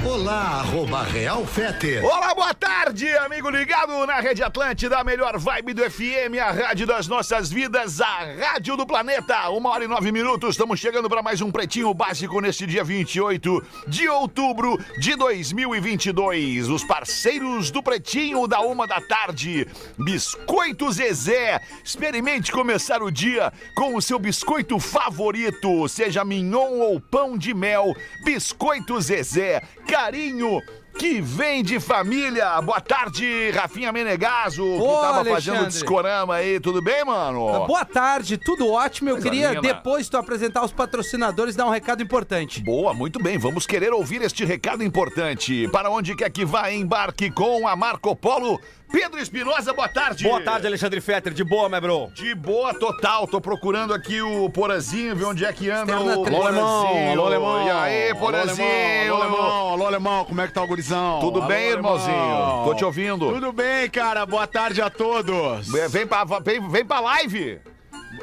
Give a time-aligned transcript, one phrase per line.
[0.00, 2.04] Olá, arroba Real Feter.
[2.04, 6.88] Olá, boa tarde, amigo ligado na Rede Atlântida, a melhor vibe do FM, a rádio
[6.88, 9.48] das nossas vidas, a rádio do planeta.
[9.50, 13.62] Uma hora e nove minutos, estamos chegando para mais um Pretinho Básico neste dia 28
[13.86, 16.68] de outubro de 2022.
[16.68, 21.60] Os parceiros do Pretinho da uma da tarde, Biscoito Zezé.
[21.84, 27.94] Experimente começar o dia com o seu biscoito favorito, seja mignon ou pão de mel.
[28.24, 30.60] Biscoito Zezé, carinho
[30.98, 32.60] que vem de família.
[32.60, 35.32] Boa tarde, Rafinha Menegaso, que Ô, tava Alexandre.
[35.52, 36.60] fazendo discorama aí.
[36.60, 37.66] Tudo bem, mano?
[37.66, 39.08] Boa tarde, tudo ótimo.
[39.10, 39.60] Eu Coisa queria, linda.
[39.62, 42.62] depois de tu apresentar os patrocinadores, dar um recado importante.
[42.62, 43.38] Boa, muito bem.
[43.38, 45.66] Vamos querer ouvir este recado importante.
[45.68, 48.60] Para onde quer que vá, embarque com a Marco Polo.
[48.92, 50.22] Pedro Espinosa, boa tarde.
[50.22, 51.32] Boa tarde, Alexandre Fetter.
[51.32, 52.12] De boa, meu bro.
[52.14, 56.22] De boa total, tô procurando aqui o Porazinho, ver onde é que anda Externa o
[56.22, 56.36] três.
[56.38, 56.82] Alô, alemão.
[56.86, 57.10] Porazinho.
[57.12, 57.66] Alô, alemão.
[57.66, 59.14] E aí, Alô, Porazinho?
[59.14, 59.68] Alô, alemão.
[59.70, 60.24] Alô, alemão.
[60.26, 61.20] Como é que tá o gurizão?
[61.20, 61.96] Tudo Alô, bem, alemão.
[61.96, 62.64] irmãozinho?
[62.64, 63.32] Tô te ouvindo.
[63.32, 64.26] Tudo bem, cara.
[64.26, 65.68] Boa tarde a todos.
[65.90, 67.60] Vem pra, vem, vem pra live.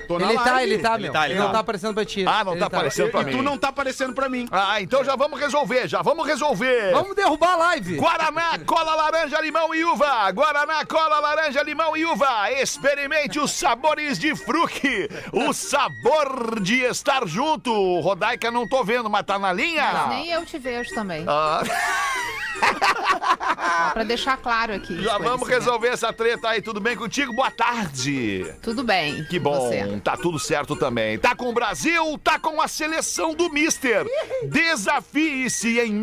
[0.09, 0.71] Tô na Ele tá, live.
[0.73, 1.13] ele tá, meu.
[1.13, 1.53] tá, Ele ele não tá.
[1.53, 2.25] tá aparecendo pra ti.
[2.27, 3.31] Ah, não Ele tá aparecendo pra mim.
[3.31, 4.47] E tu não tá aparecendo pra mim.
[4.51, 6.91] Ah, então já vamos resolver, já vamos resolver.
[6.93, 7.95] Vamos derrubar a live.
[7.97, 10.31] Guaraná, cola, laranja, limão e uva.
[10.31, 12.51] Guaraná, cola, laranja, limão e uva.
[12.53, 15.07] Experimente os sabores de fruque.
[15.31, 17.99] O sabor de estar junto.
[17.99, 19.91] Rodaica, não tô vendo, mas tá na linha?
[19.93, 21.23] Mas nem eu te vejo também.
[21.27, 21.61] Ah,
[23.93, 25.01] pra deixar claro aqui.
[25.01, 25.53] já vamos né?
[25.55, 26.61] resolver essa treta aí.
[26.61, 27.31] Tudo bem contigo?
[27.33, 28.53] Boa tarde.
[28.61, 29.23] Tudo bem.
[29.25, 29.98] Que bom, Você.
[29.99, 31.17] Tá tudo certo também.
[31.17, 34.05] Tá com o Brasil, tá com a seleção do Mister.
[34.43, 35.93] Desafie-se em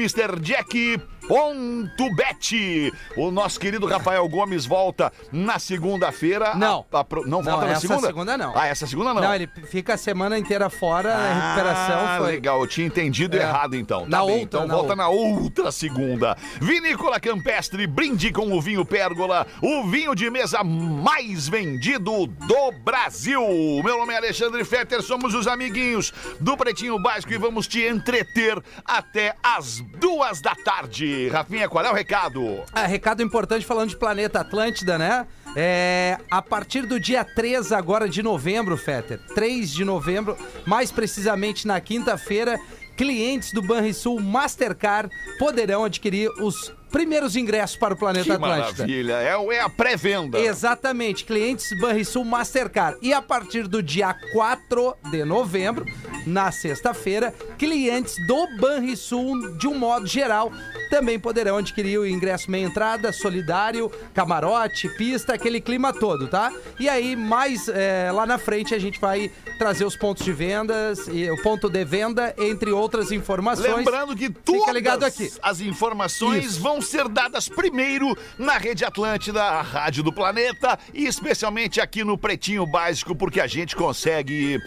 [1.28, 2.92] MrJack.bet.
[3.16, 6.54] O nosso querido Rafael Gomes volta na segunda-feira.
[6.54, 6.84] Não.
[6.92, 8.06] A- a pro- não Não, volta na essa segunda?
[8.06, 8.56] segunda não.
[8.56, 9.22] Ah, essa segunda não.
[9.22, 12.32] Não, ele fica a semana inteira fora, a recuperação Ah, foi.
[12.32, 13.40] legal, eu tinha entendido É.
[13.42, 14.02] errado então.
[14.02, 14.96] Tá Na bem, outra, então na volta outra.
[14.96, 16.36] na outra segunda.
[16.60, 23.40] Vinícola Campestre, brinde com o vinho Pérgola, o vinho de mesa mais vendido do Brasil.
[23.84, 28.62] Meu nome é Alexandre Fetter, somos os amiguinhos do Pretinho Básico e vamos te entreter
[28.84, 31.15] até as duas da tarde.
[31.30, 32.62] Rafinha, qual é o recado?
[32.72, 35.26] Ah, recado importante falando de Planeta Atlântida, né?
[35.56, 41.66] É, a partir do dia 3 agora de novembro, Fetter, 3 de novembro, mais precisamente
[41.66, 42.60] na quinta-feira,
[42.96, 48.86] clientes do Banrisul Mastercard poderão adquirir os primeiros ingressos para o Planeta Que Atlântida.
[48.86, 50.38] maravilha, é, é a pré-venda.
[50.38, 52.96] Exatamente, clientes Banrisul Mastercard.
[53.02, 55.84] E a partir do dia 4 de novembro,
[56.26, 60.50] na sexta-feira, clientes do Banrisul, de um modo geral,
[60.88, 66.50] também poderão adquirir o ingresso meia entrada, solidário, camarote, pista, aquele clima todo, tá?
[66.80, 71.06] E aí, mais é, lá na frente, a gente vai trazer os pontos de vendas,
[71.08, 73.76] e o ponto de venda, entre outras informações.
[73.76, 75.30] Lembrando que Fica todas ligado aqui.
[75.42, 76.60] as informações Isso.
[76.60, 82.16] vão ser dadas primeiro na Rede Atlântida, a rádio do planeta, e especialmente aqui no
[82.16, 84.58] Pretinho Básico, porque a gente consegue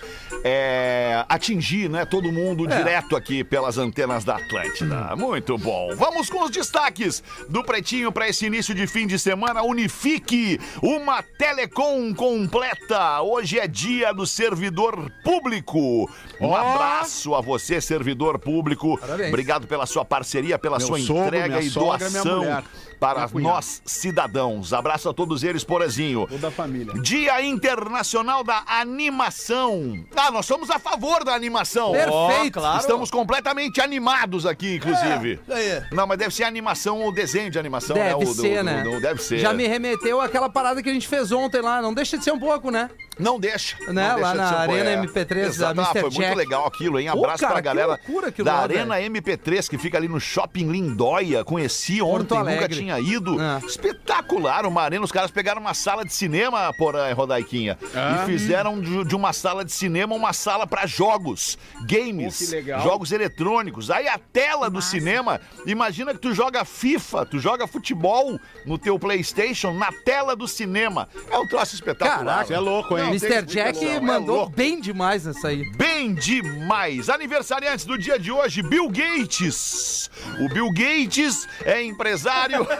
[0.44, 2.78] é, atingir né, todo mundo É.
[2.78, 5.16] direto aqui pelas antenas da Atlântida.
[5.16, 5.90] Muito bom.
[5.96, 9.62] Vamos com os destaques do Pretinho para esse início de fim de semana.
[9.64, 13.22] Unifique uma telecom completa.
[13.22, 16.10] Hoje é dia do servidor público.
[16.40, 16.56] Um Ó.
[16.56, 18.98] abraço a você, servidor público.
[18.98, 19.30] Parabéns.
[19.30, 22.64] Obrigado pela sua parceria, pela Meu sua entrega e doação mulher.
[23.00, 23.54] para Minha cunhada.
[23.56, 24.74] nós cidadãos.
[24.74, 26.28] Abraço a todos eles, Porazinho.
[26.28, 26.94] Toda a família.
[27.02, 30.04] Dia Internacional da Animação.
[30.16, 31.92] Ah, nós somos a favor da animação.
[31.92, 32.60] Perfeito.
[32.60, 32.80] claro.
[32.80, 35.34] Estamos completamente animados aqui, inclusive.
[35.44, 35.84] Isso aí.
[35.92, 38.16] Não, mas deve ser animação ou desenho de animação, Deve né?
[38.16, 38.84] O do- ser, do- né?
[38.84, 39.40] do- deve ser.
[39.40, 41.82] Já me remeteu àquela parada que a gente fez ontem lá.
[41.82, 42.90] Não deixa de ser um pouco, né?
[43.20, 43.76] Não deixa.
[43.92, 45.08] Né, não lá de na Arena poé.
[45.26, 45.82] MP3 da Exato.
[45.82, 45.92] Ah, Mr.
[45.94, 46.36] Foi muito Jack.
[46.36, 47.08] legal aquilo, hein?
[47.10, 50.20] Abraço cara, pra que galera loucura aquilo da lá, Arena MP3, que fica ali no
[50.20, 51.44] Shopping Lindóia.
[51.44, 53.38] Conheci ontem, nunca tinha ido.
[53.42, 53.60] É.
[53.66, 55.04] Espetacular uma arena.
[55.04, 58.24] Os caras pegaram uma sala de cinema, por aí, Rodaiquinha, Ah.
[58.24, 62.82] e fizeram de, de uma sala de cinema uma sala pra jogos, games, que legal.
[62.82, 63.90] jogos eletrônicos.
[63.92, 68.98] Aí a tela do cinema, imagina que tu joga FIFA, tu joga futebol no teu
[68.98, 71.08] PlayStation na tela do cinema.
[71.30, 72.20] É um troço espetacular.
[72.26, 73.09] Caraca, é louco, hein?
[73.10, 73.46] Mr.
[73.46, 74.54] Jack é mandou louco.
[74.56, 75.70] bem demais nessa aí.
[75.76, 77.10] Bem demais!
[77.10, 80.10] Aniversariantes do dia de hoje, Bill Gates.
[80.40, 82.66] O Bill Gates é empresário.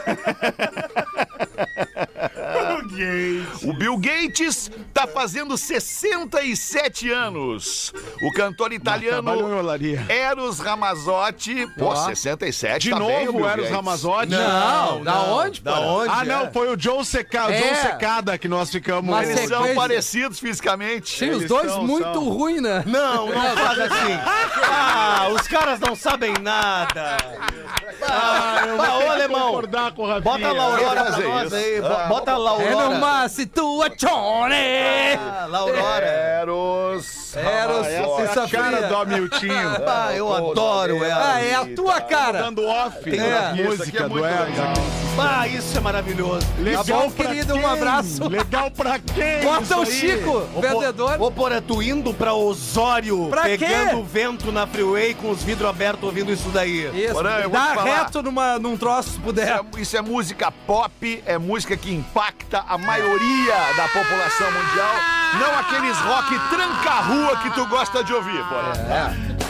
[3.62, 7.92] O Bill Gates tá fazendo 67 anos.
[8.22, 9.30] O cantor italiano.
[10.08, 11.66] Eros Ramazzotti.
[11.78, 11.94] Pô, Ó.
[12.06, 13.76] 67, De tá bem, o novo, Bill Eros Gates.
[13.76, 14.30] Ramazotti?
[14.32, 16.10] Não, da onde, Da onde?
[16.12, 16.24] Ah, é?
[16.24, 17.58] não, foi o Joe Secada, É.
[17.60, 19.10] Joe Secada que nós ficamos.
[19.10, 21.18] Mas Eles são parecidos fisicamente.
[21.18, 22.28] Sim, os dois são, muito são.
[22.28, 22.82] ruim, né?
[22.86, 24.12] Não, não faz assim.
[24.64, 27.16] Ah, os caras não sabem nada.
[28.02, 29.40] Ah, eu vou ô, ter que alemão.
[29.48, 30.22] concordar com o Rafinha.
[30.22, 31.80] Bota a Laurora pra nós aí.
[31.80, 32.38] Bo- Bota a É
[32.74, 32.94] Laurora.
[32.98, 34.54] numa situazione.
[35.18, 36.06] Ah, Laurora.
[36.06, 37.36] Eros.
[37.36, 39.50] Eros, Essa é a cara do Hamiltinho.
[39.90, 41.34] Ah, eu adoro ela.
[41.34, 42.42] Ah, é a tua cara.
[42.42, 44.48] Dando off Tem da uma- Isso é música muito do Eros.
[44.48, 44.72] legal.
[45.18, 46.46] Ah, isso é maravilhoso.
[46.58, 47.66] Legal Tá bom, pra querido, um quem?
[47.68, 48.28] abraço.
[48.28, 49.40] Legal pra quem?
[49.42, 49.92] Bota o isso?
[49.92, 51.20] Chico, vendedor.
[51.20, 53.58] Ô, Porã, tu indo pra Osório, Pra quê?
[53.58, 56.86] pegando vento na freeway com os vidros abertos ouvindo isso daí.
[57.04, 57.96] Isso, Porã, eu vou dá te falar.
[57.98, 59.48] reto numa, num troço se Isso puder.
[59.48, 64.94] é, isso é música pop, é música que impacta a maioria da população mundial.
[65.38, 68.72] Não aqueles rock tranca-rua que tu gosta de ouvir, porra.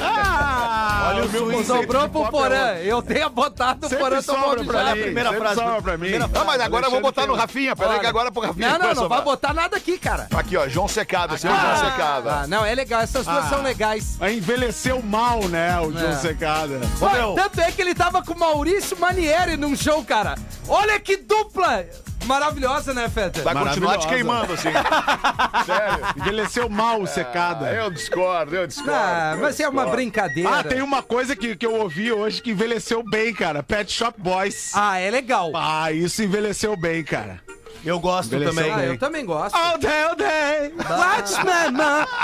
[0.02, 2.66] Ah, Olha o meu Sobrou pro é Porã.
[2.76, 5.02] Eu tenho botado o Porã tomou pra mim.
[5.02, 5.60] primeira sempre frase.
[5.60, 5.98] sobra pra mim.
[6.10, 7.76] Primeira Não, mas agora eu vou botar no Rafinha.
[7.76, 8.78] Peraí que agora é pro Rafinha.
[8.78, 10.28] Não, não, não vai botar nada aqui, cara.
[10.34, 11.34] Aqui, ó, João Secado.
[11.34, 12.28] Esse é o João Secado.
[12.28, 13.00] Ah, não, é legal.
[13.00, 14.18] Essas duas são legais.
[14.20, 16.16] Envelheceu mal, né, o João É.
[16.16, 16.80] Secada.
[17.12, 17.34] Meu.
[17.34, 20.34] tanto é que ele tava com o Maurício Manieri num show, cara.
[20.68, 21.84] Olha que dupla
[22.26, 23.42] maravilhosa, né, Feta?
[23.42, 24.68] Vai continuar te queimando, assim.
[25.66, 26.06] Sério.
[26.16, 27.66] Envelheceu mal o Secada.
[27.66, 28.92] Ah, eu discordo, eu discordo.
[28.92, 29.90] Ah, eu mas é uma discordo.
[29.96, 30.58] brincadeira.
[30.58, 33.62] Ah, tem uma coisa que, que eu ouvi hoje que envelheceu bem, cara.
[33.62, 34.72] Pet Shop Boys.
[34.74, 35.52] Ah, é legal.
[35.54, 37.40] Ah, isso envelheceu bem, cara.
[37.84, 38.72] Eu gosto Envelheceu também.
[38.72, 39.54] Ah, eu também gosto.
[39.54, 40.72] All day, all day.
[40.76, 41.70] Watch my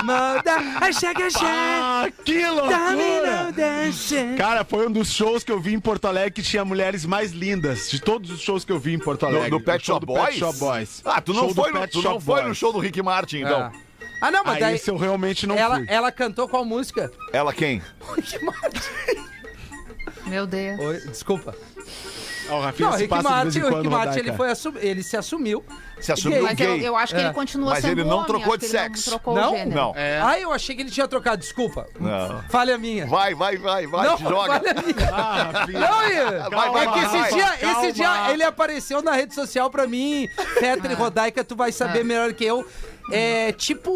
[0.04, 3.52] mother, I shake a shake, Ah, que loucura.
[3.56, 4.36] dancing.
[4.36, 7.32] Cara, foi um dos shows que eu vi em Porto Alegre que tinha mulheres mais
[7.32, 7.90] lindas.
[7.90, 9.48] De todos os shows que eu vi em Porto Alegre.
[9.50, 10.24] Do, do Pet Shop Boys?
[10.26, 11.02] Pet Shop Boys.
[11.04, 13.00] Ah, tu não, Show foi, no, Pet tu não Shop foi no show do Rick
[13.02, 13.72] Martin, então.
[14.20, 15.86] Ah, não, mas Aí daí esse eu realmente não ela, fui.
[15.88, 17.10] ela cantou qual música?
[17.32, 17.82] Ela quem?
[18.16, 18.80] Rick Martin.
[20.26, 20.78] Meu Deus.
[20.80, 21.54] Oi, desculpa.
[22.48, 24.50] O Rafinha Não, se passa de vez Martin, em o quando, Rick Martin ele, foi
[24.50, 25.64] assum- ele se assumiu.
[26.00, 26.42] Se assumiu Gay.
[26.50, 26.88] Mas eu, gay.
[26.88, 27.24] eu acho que É.
[27.24, 29.10] ele continua Mas sendo ele não homem, trocou de sexo.
[29.10, 29.54] Não trocou Não?
[29.54, 29.66] o.
[29.68, 29.94] Não.
[30.22, 31.86] Ah, eu achei que ele tinha trocado, desculpa.
[31.98, 32.42] Não.
[32.48, 33.06] Falha minha.
[33.06, 34.60] Vai, vai, vai, vai, não, te joga.
[34.60, 35.10] falha minha.
[35.12, 35.80] Ah, Rafinha.
[35.80, 36.50] Não, Ian.
[36.50, 37.80] Calma, é que esse vai, dia, calma.
[37.84, 40.28] esse dia ele apareceu na rede social pra mim.
[40.60, 42.64] Petra e Rodaica, tu vai saber melhor que eu.
[43.12, 43.90] É tipo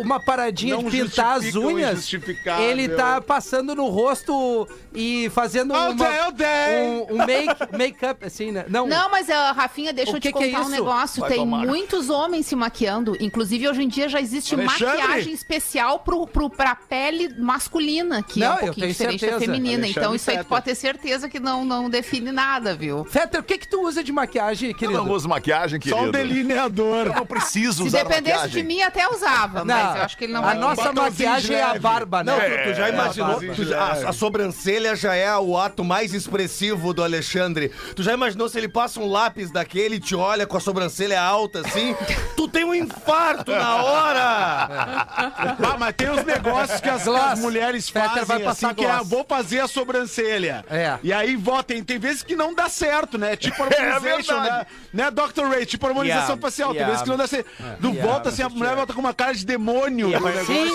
[0.00, 1.92] uma paradinha Não de pintar as justifica o unhas.
[1.92, 2.64] injustificável.
[2.64, 6.86] Ele tá passando no rosto e fazendo All uma, day, all day.
[7.10, 8.64] um, um make, make-up, assim, né?
[8.68, 10.70] Não, Não, mas a Rafinha, deixa O eu te que que é contar um isso?
[10.70, 11.20] negócio.
[11.20, 11.66] Vai Tem tomar.
[11.66, 13.16] muitos homens se maquiando.
[13.20, 14.86] Inclusive, hoje em dia já existe Alexandre?
[14.96, 19.20] maquiagem especial pro, pro, pra pele masculina, que Não, é um eu pouquinho tenho diferente
[19.20, 19.40] certeza.
[19.40, 19.74] da feminina.
[19.84, 20.48] Alexandre então, isso aí tu Fetter.
[20.48, 23.04] pode ter certeza que não, não define nada, viu?
[23.04, 25.04] Fetter, o que que tu usa de maquiagem, Eu querido?
[25.04, 26.00] não uso maquiagem, querido.
[26.00, 27.06] Só um delineador.
[27.08, 28.53] Eu não preciso Se usar dependesse maquiagem.
[28.54, 29.64] De mim, até usava.
[29.64, 32.32] Não, mas eu acho que ele não a vai nossa maquiagem é a barba, né?
[32.32, 33.42] Não, tu, tu já É, imaginou?
[33.42, 37.70] é, tu a, a sobrancelha já é o ato mais expressivo do Alexandre.
[37.94, 41.20] Tu já imaginou se ele passa um lápis daquele e te olha com a sobrancelha
[41.20, 41.94] alta assim?
[42.36, 44.20] tu tem um infarto na hora!
[44.48, 49.02] Ah, mas tem uns negócios que as, as mulheres fazem, vai passar assim, que é,
[49.04, 50.64] vou fazer a sobrancelha.
[50.70, 50.98] É.
[51.02, 51.82] E aí votem.
[51.82, 53.36] Tem vezes que não dá certo, né?
[53.36, 54.42] Tipo harmonization, né?
[54.42, 54.66] verdade.
[54.92, 55.44] né, Dr.
[55.48, 55.66] Ray?
[55.66, 56.68] Tipo harmonização Yeah, facial.
[56.70, 56.90] Tem yeah.
[56.90, 57.50] vezes que não dá certo.
[57.80, 60.10] Tu volta assim, a mulher volta com uma cara de demônio.
[60.46, 60.70] Sim,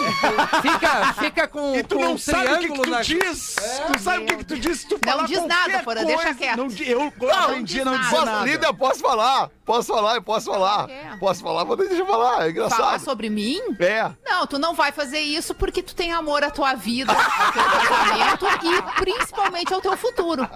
[0.61, 3.01] fica, fica com, E tu com não um sabe o que, que tu na...
[3.01, 3.55] diz.
[3.91, 4.83] tu sabe o que, que tu diz.
[4.83, 6.57] Tu Não diz nada, Porã, deixa quieto.
[6.57, 8.45] Não eu aprendi a não diz dizer nada.
[8.45, 9.49] Líder, posso falar?
[9.65, 10.15] Posso falar?
[10.15, 10.87] Eu posso falar.
[10.87, 10.93] quê?
[11.19, 11.65] Posso falar?
[11.65, 12.47] Mas deixa eu falar.
[12.47, 12.79] É engraçado.
[12.79, 13.59] Falar sobre mim?
[13.79, 14.09] É.
[14.25, 17.63] Não, tu não vai fazer isso porque tu tem amor à tua vida, ao teu
[17.63, 20.49] casamento e principalmente ao teu futuro.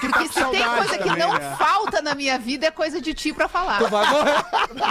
[0.00, 1.56] Porque se tem coisa que não né?
[1.56, 3.82] falta na minha vida é coisa de ti pra falar.
[3.84, 4.44] Vai morrer.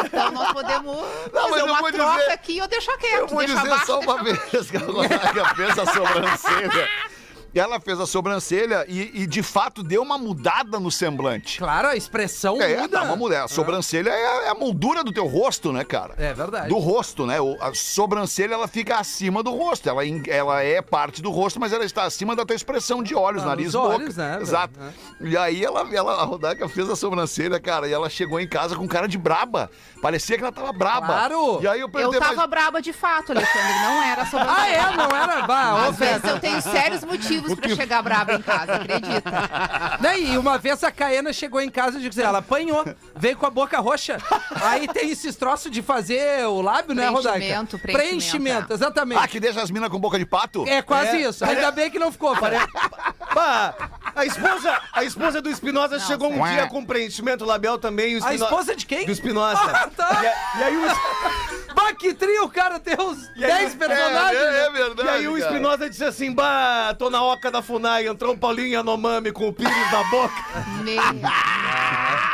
[0.06, 0.98] Então nós podemos
[1.34, 3.28] Não, fazer eu uma vou troca dizer- aqui ou deixar Eu quieto.
[3.30, 4.40] vou deixa dizer só uma vez
[4.72, 6.90] que a Rodaica fez a sobrancelha.
[7.60, 11.58] Ela fez a sobrancelha e, e, de fato deu uma mudada no semblante.
[11.58, 12.88] Claro, a expressão É, muda.
[12.88, 13.42] dá uma mulher.
[13.44, 16.14] A sobrancelha é a, é a moldura do teu rosto, né, cara?
[16.18, 16.70] É verdade.
[16.70, 17.40] Do rosto, né?
[17.42, 19.90] O- A sobrancelha, ela fica acima do rosto.
[19.90, 23.44] Ela, ela é parte do rosto, mas ela está acima da tua expressão de olhos,
[23.44, 23.88] Ah, nariz, boca.
[23.96, 24.38] olhos, né?
[24.42, 24.74] Exato.
[25.22, 28.76] E aí ela, ela, a Rodaica fez a sobrancelha, cara, e ela chegou em casa
[28.76, 29.70] com cara de braba.
[30.02, 31.08] Parecia que ela tava braba.
[31.08, 31.60] Claro.
[31.62, 32.50] E aí eu Eu perguntei, tava mas...
[32.50, 33.74] braba de fato, Alexandre.
[33.82, 34.96] Não era sobre Ah, é?
[34.96, 35.42] Não era?
[35.48, 39.32] Bah, Às vezes eu tenho sérios motivos motivos pra chegar braba em casa, acredita?
[40.18, 42.84] E uma vez a Caena chegou em casa e disse, ela apanhou,
[43.16, 44.18] veio com a boca roxa.
[44.62, 47.38] Aí tem esses troços de fazer o lábio, né, Rodaica?
[47.40, 48.76] Preenchimento, preenchimento, Preenchimento, é.
[48.76, 49.22] exatamente.
[49.24, 50.66] Ah, que deixa as minas com boca de pato?
[50.68, 51.46] É quase isso.
[51.46, 52.36] Ainda bem que não ficou.
[52.36, 52.58] Pare...
[53.34, 53.74] Bah,
[54.16, 58.18] a esposa, a esposa do Espinosa chegou um dia com preenchimento labial também.
[58.18, 59.06] o A esposa de quem?
[59.06, 59.58] Do Espinosa.
[59.78, 60.20] Ah, tá.
[60.24, 64.42] E, a- e aí o, Bah, que trio, o cara tem uns 10 personagens.
[64.42, 64.70] É, é né?
[64.72, 65.08] verdade.
[65.08, 65.38] e aí o.
[65.38, 69.54] Espinosa disse assim, bah, tô na oca da FUNAI, entrou um Paulinho Yanomami com o
[69.54, 70.34] pires na boca.
[70.84, 71.02] Meu.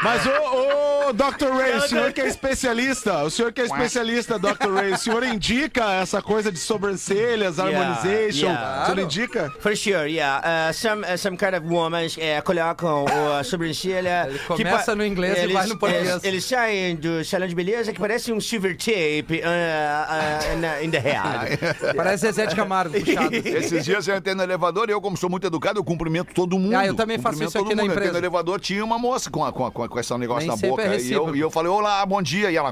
[0.01, 1.51] Mas, ô, ô, Dr.
[1.51, 4.71] Ray, o senhor que é especialista, o senhor que é especialista, Dr.
[4.73, 8.47] Ray, o senhor indica essa coisa de sobrancelhas, harmonization?
[8.47, 8.83] yeah.
[8.83, 9.53] O senhor indica?
[9.59, 10.69] For sure, yeah.
[10.69, 14.27] Uh, some uh, some kind of women uh, colocam uh, a sobrancelha.
[14.29, 16.09] Ele começa no inglês e eles, vai no português.
[16.09, 20.83] Eles, eles saem do salão de beleza que parece um silver tape uh, uh, na-
[20.83, 21.57] in the head.
[21.95, 23.35] Parece Zezé de Camargo, puxado.
[23.35, 26.57] Esses dias eu entrei no elevador e eu, como sou muito educado, eu cumprimento todo
[26.59, 26.75] mundo.
[26.75, 27.79] Ah, eu também faço isso aqui na mundo.
[27.81, 28.11] Eu entrei empresa.
[28.13, 30.61] no elevador, tinha uma moça com, a- com, a- com, a- com esse negócio Nem
[30.61, 30.83] na boca.
[30.83, 32.51] é e, eu, e eu falei, olá, bom dia.
[32.51, 32.71] E ela,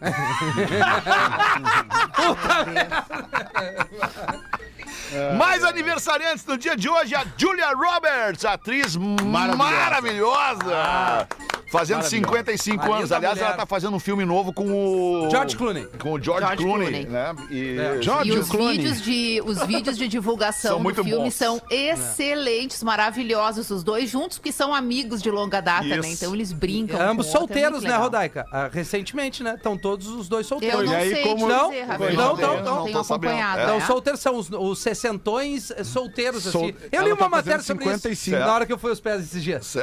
[5.10, 5.34] "Quá".
[5.36, 11.28] Mais aniversariantes no dia de hoje, a Julia Roberts, atriz maravilhosa.
[11.70, 13.12] fazendo 55 Uma anos.
[13.12, 13.46] Aliás, mulher.
[13.48, 15.28] ela tá fazendo um filme novo com o.
[15.30, 15.86] George Clooney.
[16.00, 17.06] Com o George, George Clooney, Clooney.
[17.06, 17.34] né?
[17.50, 17.78] E.
[17.78, 18.02] É.
[18.02, 18.78] George E os Clooney.
[18.78, 21.34] vídeos, de, os vídeos de divulgação São do filme bons.
[21.34, 26.00] são excelentes, maravilhosos, os dois juntos, porque são amigos de longa data, Isso.
[26.02, 26.08] né?
[26.10, 27.00] Então eles brincam.
[27.00, 27.96] É, Ambos é solteiros, né.
[27.96, 28.44] Rodaica?
[28.52, 29.54] Ah, recentemente, né?
[29.54, 30.84] Estão todos os dois Eu solteiros.
[30.86, 32.14] não E aí, sei como- Não, dizer, não, Rafael.
[32.14, 33.30] não, tenho- não, não tenho tô sabendo.
[33.30, 33.60] acompanhado.
[33.60, 33.64] É.
[33.64, 33.80] Então, é.
[33.82, 36.74] solteiros são os, os sessentões eh, solteiros, Sol- assim.
[36.92, 38.36] Eu li ela uma tá matéria fazendo sobre 55.
[38.36, 39.76] isso na hora que eu fui aos pés esses dias.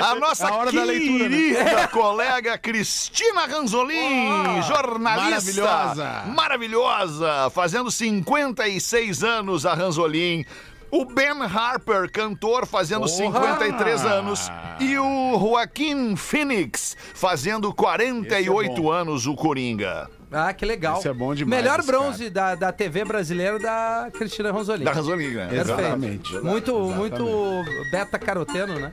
[0.00, 1.36] A nossa É a hora da leitura, né?
[1.36, 5.30] querida colega Cristina Ranzolin, jornalista.
[5.62, 6.22] maravilhosa.
[6.34, 7.50] Maravilhosa.
[7.50, 10.44] Fazendo 56 anos a Ranzolin.
[10.92, 14.50] O Ben Harper, cantor, fazendo 53 anos.
[14.80, 20.10] E o Joaquim Phoenix, fazendo 48 anos, o Coringa.
[20.32, 20.98] Ah, que legal.
[20.98, 24.84] Esse é bom demais, Melhor bronze da, da TV brasileira da Cristina Ronzolini.
[24.84, 25.46] Da Ranzolin, né?
[25.48, 25.80] Perfeito.
[25.80, 26.38] Exatamente.
[26.38, 28.92] Muito, muito beta caroteno, né?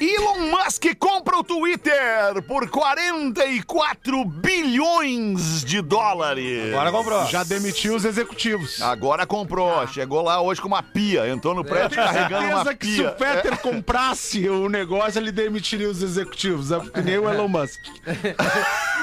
[0.00, 6.72] Elon Musk compra o Twitter por 44 bilhões de dólares.
[6.72, 7.26] Agora comprou.
[7.26, 8.82] Já demitiu os executivos.
[8.82, 12.86] Agora comprou, chegou lá hoje com uma pia, entrou no prédio carregando uma Certeza que
[12.86, 13.10] se pia.
[13.10, 16.72] o Fetter comprasse o negócio, ele demitiria os executivos.
[16.72, 17.80] É nem o Elon Musk.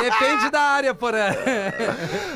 [0.00, 1.18] Depende da área, porém.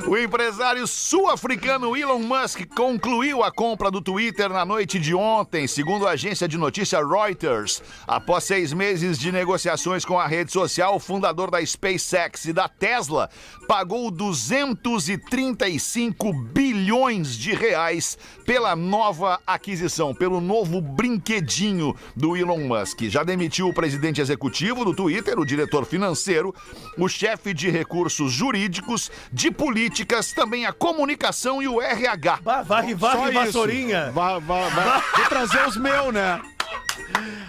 [0.06, 6.06] O empresário sul-africano Elon Musk concluiu a compra do Twitter na noite de ontem, segundo
[6.06, 7.82] a agência de notícia Reuters.
[8.06, 12.68] Após seis meses de negociações com a rede social, o fundador da SpaceX e da
[12.68, 13.30] Tesla
[13.68, 23.02] pagou 235 bilhões de reais pela nova aquisição, pelo novo brinquedinho do Elon Musk.
[23.04, 26.54] Já demitiu o presidente executivo do Twitter, o diretor financeiro,
[26.98, 32.40] o chefe de recursos jurídicos, de políticas, também a comunicação e o RH.
[32.42, 32.98] Bah, Só varre, isso.
[33.32, 34.10] vassourinha.
[34.12, 35.02] Vai, vai, vai.
[35.16, 36.40] Vou trazer os meus, né?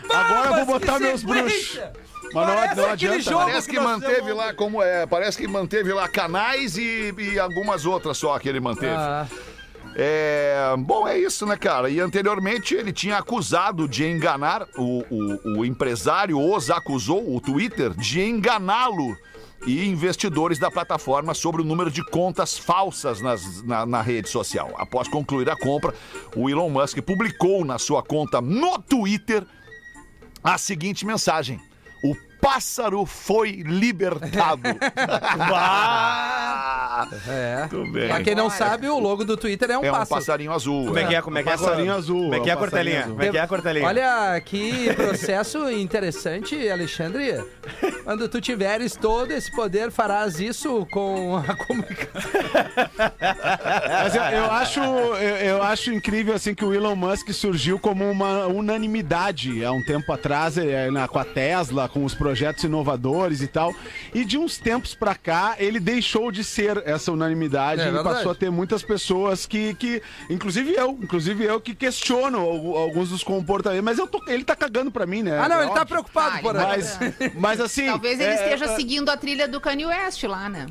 [0.09, 1.79] Agora eu vou botar meus bruxos.
[2.33, 3.35] Mas não, Parece não adianta.
[3.35, 7.85] Parece que nós manteve lá como é, parece que manteve lá canais e, e algumas
[7.85, 8.95] outras só que ele manteve.
[8.95, 9.27] Ah,
[9.95, 11.89] É, bom, é isso, né, cara?
[11.89, 17.91] E anteriormente ele tinha acusado de enganar, o, o, o empresário os acusou, o Twitter,
[17.91, 19.15] de enganá-lo
[19.65, 24.73] e investidores da plataforma sobre o número de contas falsas nas- na, na rede social.
[24.77, 25.93] Após concluir a compra,
[26.35, 29.45] o Elon Musk publicou na sua conta no Twitter
[30.43, 31.61] a seguinte mensagem:
[32.43, 34.61] pássaro foi libertado.
[37.27, 37.67] É.
[37.71, 38.07] Muito bem.
[38.07, 40.21] Pra quem não sabe, o logo do Twitter é um É um pássaro.
[40.21, 40.85] passarinho azul.
[40.85, 41.21] Como é que é?
[41.21, 41.51] Como é que é?
[41.51, 43.03] Passarinho azul, Como é que é a cortelinha?
[43.03, 43.87] Como é que é a cortelinha?
[43.87, 47.43] Olha que processo interessante, Alexandre.
[48.03, 52.31] Quando tu tiveres todo esse poder, farás isso com a comunicação.
[54.03, 58.09] Mas eu, eu acho, eu, eu acho incrível assim que o Elon Musk surgiu como
[58.09, 62.32] uma unanimidade há um tempo atrás, eh, na- com a Tesla, com os projetos
[62.65, 63.73] inovadores e tal.
[64.13, 68.15] E de uns tempos pra cá, ele deixou de ser essa unanimidade É e verdade.
[68.15, 73.09] passou a ter muitas pessoas que, que inclusive eu, inclusive eu, que questiono al- alguns
[73.09, 73.83] dos comportamentos.
[73.85, 75.37] Mas eu tô- ele tá cagando pra mim, né?
[75.37, 75.87] Ah, não, É ele tá óbvio.
[75.87, 76.53] preocupado Ah, por.
[76.53, 76.99] Mas,
[77.35, 77.85] mas assim.
[77.93, 80.65] Talvez ele é, esteja é, seguindo a trilha do Kanye West lá, né?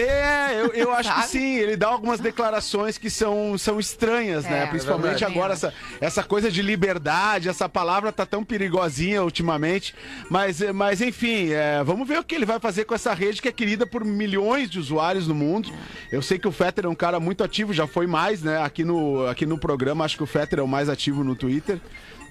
[0.00, 1.56] É, eu, eu acho que sim.
[1.56, 4.64] Ele dá algumas declarações que são, são estranhas, né?
[4.64, 5.32] É, Principalmente verdade.
[5.32, 9.94] agora, essa, essa coisa de liberdade, essa palavra tá tão perigosinha ultimamente.
[10.30, 13.48] Mas, mas enfim, é, vamos ver o que ele vai fazer com essa rede que
[13.48, 15.70] é querida por milhões de usuários no mundo.
[16.12, 18.62] Eu sei que o Fetter é um cara muito ativo, já foi mais, né?
[18.62, 21.80] Aqui no, aqui no programa, acho que o Fetter é o mais ativo no Twitter.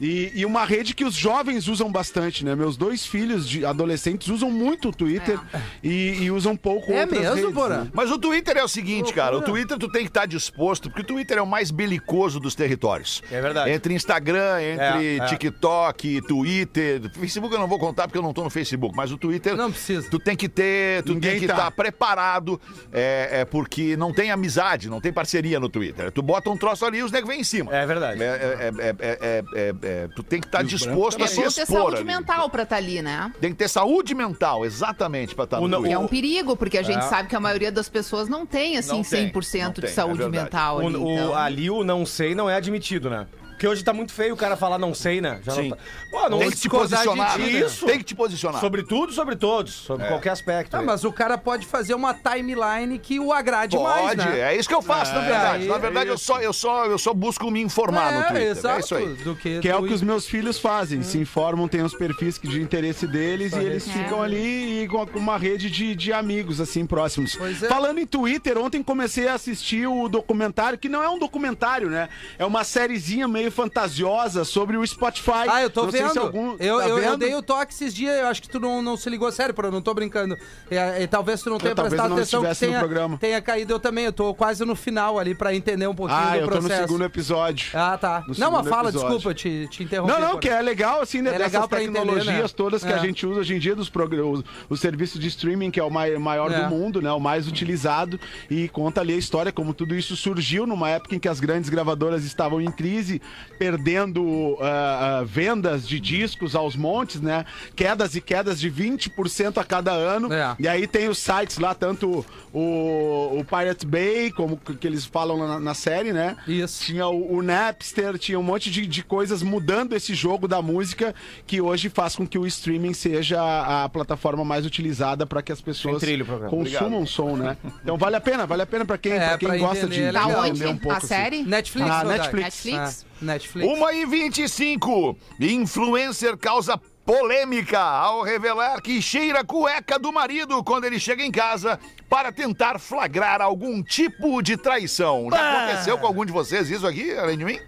[0.02, 2.54] E, e uma rede que os jovens usam bastante, né?
[2.56, 5.40] Meus dois filhos de adolescentes usam muito o Twitter
[5.82, 7.88] e, e usam pouco É outras mesmo, redes, Porã?
[7.94, 9.38] Mas o Twitter é o seguinte, cara.
[9.38, 12.54] O Twitter tu tem que estar disposto, porque o Twitter é o mais belicoso dos
[12.56, 13.24] territórios.
[13.32, 13.72] É verdade.
[13.72, 15.26] Entre Instagram, entre É, é.
[15.26, 17.10] TikTok, Twitter.
[17.14, 19.56] Facebook eu não vou contar porque eu não tô no Facebook, mas o Twitter.
[19.56, 20.08] Não precisa.
[20.10, 21.04] Tu tem que ter.
[21.04, 21.54] Tu Ninguém tem que tá.
[21.54, 22.60] estar preparado.
[22.92, 26.12] É, é porque não tem amizade, não tem parceria no Twitter.
[26.12, 27.74] Tu bota um troço ali e os negros vêm em cima.
[27.76, 28.22] É verdade.
[28.22, 31.36] É, é, é, é, é, é, é, tu tem que estar disposto a É se
[31.38, 32.06] bom ter expor saúde ali.
[32.06, 33.32] mental pra estar ali, né?
[33.40, 35.96] Tem que ter saúde mental, exatamente, pra estar no não- Twitter.
[35.96, 38.90] É um perigo, porque a gente sabe que a maioria das pessoas não tem, assim,
[38.98, 40.44] Não tem, 100% não de tem, é saúde verdade.
[40.44, 40.96] mental O, ali.
[40.98, 41.36] o- então.
[41.36, 43.28] ali o não sei não é admitido, né?
[43.56, 45.40] Porque hoje tá muito feio o cara falar não sei, né?
[45.42, 45.70] Já Sim.
[45.70, 45.84] Não tá...
[46.12, 47.34] Pô, não Tem que te discordar de posicionar.
[47.36, 47.60] ti, né?
[47.66, 47.86] Isso.
[47.86, 48.60] Tem que te posicionar.
[48.60, 49.74] Sobre tudo, sobre todos.
[49.74, 50.76] Sobre qualquer aspecto.
[50.76, 50.86] Ah, aí.
[50.86, 54.40] mas o cara pode fazer uma timeline que o agrade mais, Pode, né?
[54.54, 55.68] é isso que eu faço, na É, verdade.
[55.68, 58.48] na verdade, eu só, eu, só, eu só busco me informar no Twitter.
[58.50, 59.14] exato, É isso aí.
[59.16, 62.38] Do que, Que é o que os meus filhos fazem, se informam, tem os perfis
[62.38, 66.12] que- de interesse deles e eles ficam ali e com com uma rede de, de
[66.12, 67.36] amigos, assim, próximos.
[67.36, 67.68] Pois é.
[67.70, 72.10] Falando em Twitter, ontem comecei a assistir o documentário, que não é um documentário, né?
[72.38, 75.48] É uma sériezinha meio fantasiosa sobre o Spotify.
[75.50, 76.12] Ah, eu tô Não vendo.
[76.12, 77.18] se algum- eu, tá eu, eu vendo?
[77.18, 79.72] dei o toque esses dias, eu acho que tu não, não se ligou sério, eu
[79.72, 80.38] não tô brincando.
[80.70, 83.18] É, é, talvez tu não tenha prestado eu não atenção que tenha, programa.
[83.18, 84.06] tenha caído eu também.
[84.06, 86.60] Eu tô quase no final ali pra entender um pouquinho Ah, do eu tô no
[86.62, 86.82] processo.
[86.88, 87.72] segundo episódio.
[87.74, 88.24] Ah, tá.
[88.28, 89.16] No Não, mas fala, episódio.
[89.18, 90.12] desculpa, eu te, te interrompi.
[90.12, 90.42] Não, não, agora.
[90.42, 91.34] que é legal, assim, né?
[91.34, 92.56] É legal pra entender, tecnologias né?
[92.58, 92.96] todas que É.
[92.96, 95.90] a gente usa hoje em dia, dos programas, o serviço de streaming, que é o
[95.90, 96.62] mai- maior É.
[96.64, 97.12] do mundo, né?
[97.12, 98.20] O mais utilizado.
[98.50, 101.70] E conta ali a história, como tudo isso surgiu numa época em que as grandes
[101.70, 103.22] gravadoras estavam em crise,
[103.58, 107.46] perdendo ah, ah, vendas de discos aos montes, né?
[107.76, 110.32] Quedas e quedas de 20% a cada ano.
[110.32, 110.56] É.
[110.60, 115.38] E aí tem os sites lá, tanto o, o Pirate Bay, como que eles falam
[115.38, 116.36] na, na série, né?
[116.48, 116.86] Isso.
[116.86, 121.14] Tinha o, o Napster, tinha um monte de, de coisas mudando esse jogo da música
[121.48, 125.52] que hoje faz com que o streaming seja a, a plataforma mais utilizada para que
[125.52, 127.58] as pessoas trilho consumam som, né?
[127.82, 129.96] Então vale a pena, vale a pena para quem, É, pra quem pra gosta entender,
[129.96, 130.32] de é legal.
[130.32, 130.76] Tá entender onde?
[130.76, 130.98] um pouco.
[130.98, 131.44] a série?
[131.44, 132.04] Netflix, Ah.
[132.04, 132.44] Netflix.
[132.66, 133.06] Netflix?
[133.06, 133.72] Ah, Netflix.
[133.72, 135.18] Uma e 25.
[135.40, 141.32] Influencer causa polêmica ao revelar que cheira a cueca do marido quando ele chega em
[141.32, 145.28] casa para tentar flagrar algum tipo de traição.
[145.32, 147.60] Já aconteceu com algum de vocês isso aqui, além de mim?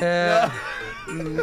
[0.00, 0.50] É,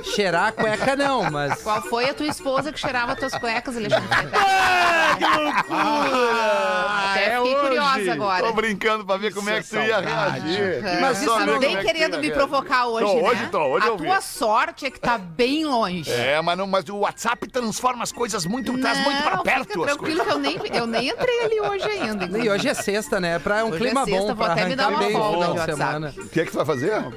[0.03, 1.61] cheirar a cueca não, mas...
[1.63, 4.07] Qual foi a tua esposa que cheirava tuas cuecas, Alexandre?
[5.69, 7.61] Ah, Até é fiquei hoje.
[7.67, 8.45] curiosa agora.
[8.47, 10.81] Tô brincando pra ver como é que tu ia reagir.
[10.83, 12.33] Queria Mas isso não vem é que querendo me reagir.
[12.33, 13.21] provocar hoje, Tô, né?
[13.29, 14.05] hoje tô, hoje a eu vi.
[14.05, 16.11] tua sorte é que tá bem longe.
[16.11, 19.67] É, mas, não, mas o WhatsApp transforma as coisas muito, traz muito pra Não, perto
[19.79, 20.21] Fica as coisas.
[20.23, 22.37] que eu nem, eu nem entrei ali hoje ainda.
[22.37, 23.39] E hoje é sexta, né?
[23.39, 25.15] Pra um Hoje é clima sexta, bom vou pra até me dar arrancar uma bem
[25.41, 26.13] final de semana.
[26.17, 26.93] O que é que tu vai fazer?
[26.93, 27.11] Hã?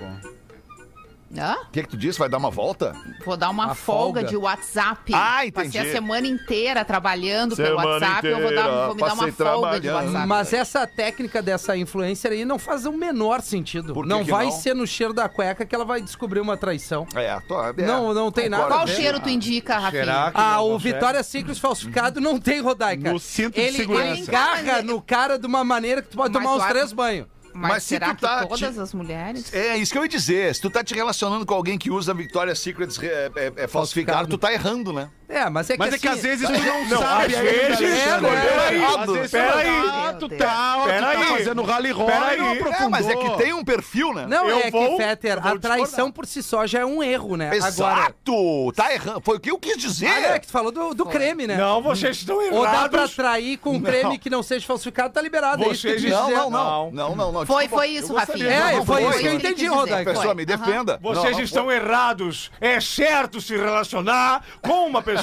[1.30, 2.18] O que é que tu disse?
[2.18, 2.94] Vai dar uma volta?
[3.24, 4.24] Vou dar uma Uma folga, folga.
[4.24, 5.12] de WhatsApp.
[5.14, 5.66] Ah, entendi.
[5.66, 8.26] Passei a semana inteira trabalhando pelo Semana WhatsApp.
[8.26, 9.88] eu vou, dar, inteira, vou me dar uma folga de.
[9.90, 10.26] WhatsApp.
[10.26, 13.92] Mas essa técnica dessa influencer aí não faz o menor sentido.
[13.92, 14.52] Por que não que vai não?
[14.52, 17.06] ser no cheiro da cueca que ela vai descobrir uma traição.
[17.14, 20.32] É, tô, é, Não, não tem nada Qual cheiro tu indica, Rafinha?
[20.32, 20.78] Ah, o?
[20.78, 23.12] Vitória Secret falsificado não tem rodaica.
[23.12, 24.06] No cinto de ele, segurança.
[24.12, 27.26] ele engarra no cara de uma maneira que tu pode Mas tomar uns três banhos.
[27.58, 29.52] Mas, Mas se será tu tá que todas te- as mulheres?
[29.52, 30.54] É isso que eu ia dizer.
[30.54, 33.68] Se tu tá te relacionando com alguém que usa Victoria's Secrets é, é, é falsificado,
[33.72, 34.28] Falsificado.
[34.28, 35.10] tu tá errando, né?
[35.28, 37.40] É, mas é que Mas é que assim- às vezes tu não, Não, sabe às
[37.40, 38.30] vezes- Alexandre.
[38.30, 39.12] É, errado.
[39.12, 39.66] vezes Peraí.
[39.82, 42.40] tu tá, tu tá, tá fazendo rally roll Peraí.
[42.40, 42.82] É.
[42.84, 44.26] É, mas é que tem um perfil, né?
[44.26, 46.12] Não, Eu é vou- que, Fetter, a traição discordar.
[46.12, 47.48] por si só já é um erro, né?
[47.48, 47.68] Agora.
[47.68, 48.72] Exato!
[48.74, 49.20] Tá errando.
[49.20, 50.06] Foi o que eu quis dizer.
[50.08, 51.56] Ah, é que tu falou do, do creme, né?
[51.58, 52.58] Não, vocês estão errados.
[52.58, 55.62] Ou dá pra trair com um creme que não seja falsificado, tá liberado.
[55.62, 56.36] é isso que eu Vocês- quis Não, dizer.
[56.38, 56.90] não, não.
[56.90, 57.46] Não, não, não.
[57.46, 58.48] Foi, foi isso, Rafinha.
[58.50, 59.68] É, foi isso que eu entendi.
[60.04, 60.34] Pessoal, Foi.
[60.34, 60.98] me defenda.
[61.02, 62.50] Vocês estão errados.
[62.60, 65.17] É certo se relacionar com uma pessoa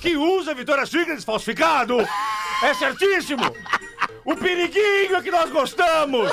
[0.00, 1.98] que usa Vitória Secret falsificado.
[2.62, 3.44] É certíssimo.
[4.24, 6.28] O periguinho é que nós gostamos.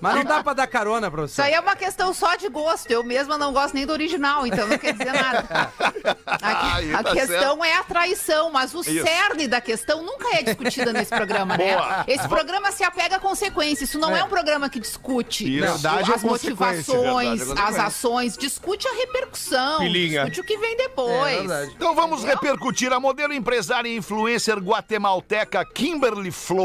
[0.00, 1.32] Mas não dá pra dar carona pra você.
[1.32, 2.90] Isso aí é uma questão só de gosto.
[2.90, 5.70] Eu mesma não gosto nem do original, então não quer dizer nada.
[6.26, 10.92] A, a tá questão é a traição, mas o cerne da questão nunca é discutida
[10.92, 11.74] nesse programa, né?
[11.76, 12.04] Boa.
[12.06, 13.88] Esse programa se apega a consequências.
[13.88, 15.72] Isso não é, um programa que discute Isso.
[15.72, 18.36] Verdade é as motivações, verdade é as ações.
[18.36, 19.78] Discute a repercussão.
[19.78, 20.24] Pilinha.
[20.24, 21.38] Discute o que vem É depois.
[21.38, 21.74] verdade.
[21.84, 26.64] Então vamos repercutir a modelo empresária e influencer guatemalteca Kimberly Flores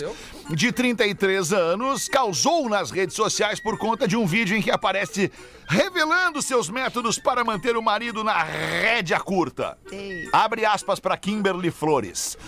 [0.00, 0.04] Flores,
[0.50, 5.32] de 33 anos, causou nas redes sociais por conta de um vídeo em que aparece
[5.66, 9.76] revelando seus métodos para manter o marido na rédea curta.
[9.90, 10.28] Ei.
[10.32, 12.38] Abre aspas para Kimberly Flores.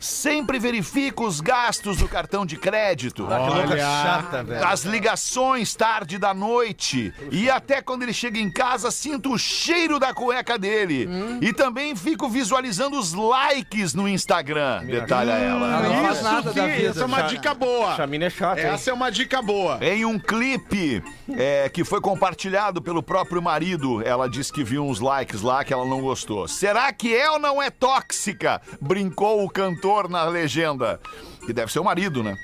[0.00, 3.26] Sempre verifico os gastos do cartão de crédito.
[3.26, 4.66] Que louca chata, velho.
[4.66, 7.12] As ligações tarde da noite.
[7.32, 11.08] E até quando ele chega em casa, sinto o cheiro da cueca dele.
[11.40, 14.84] E também fico visualizando os likes no Instagram.
[14.84, 16.12] Detalha ela.
[16.12, 16.88] Isso nada da sim, vida.
[16.90, 17.96] essa é uma dica boa.
[17.96, 18.66] Chamina é chata, hein?
[18.68, 19.78] Essa é uma dica boa.
[19.80, 25.00] Em um clipe é, que foi compartilhado pelo próprio marido, ela disse que viu uns
[25.00, 26.46] likes lá que ela não gostou.
[26.46, 28.60] Será que é ou não é tóxica?
[28.80, 31.00] Brincou o cantor na legenda.
[31.46, 32.36] Que deve ser o marido, né?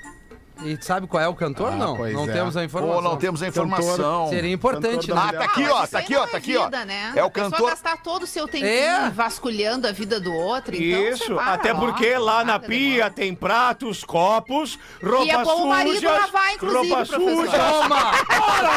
[0.62, 1.72] E sabe qual é o cantor?
[1.72, 1.96] Ah, não.
[1.98, 2.32] Não é.
[2.32, 2.96] temos a informação.
[2.96, 4.28] Ou não temos a informação.
[4.28, 5.30] Seria importante, Cantor né?
[5.30, 6.64] Ah, tá aqui, ó, tá aqui, ó, tá aqui, ó.
[6.66, 7.12] vida, Né?
[7.16, 7.70] É o cantor.
[7.70, 9.10] gastar todo o seu tempinho É.
[9.10, 10.76] vasculhando a vida do outro.
[10.76, 13.10] Então Isso, separa até porque lá na nada pia demora.
[13.10, 17.46] tem pratos, copos, roupas E é bom o marido lavar, inclusive, roupa professor.
[17.46, 17.62] suja.
[18.40, 18.70] Ora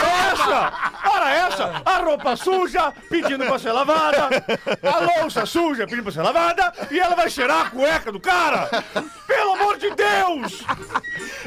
[0.48, 0.74] essa!
[1.06, 1.82] Ora essa!
[1.86, 4.30] A roupa suja pedindo pra ser lavada,
[4.84, 8.70] a louça suja pedindo pra ser lavada e ela vai cheirar a cueca do cara!
[9.26, 10.64] Pelo amor de Deus!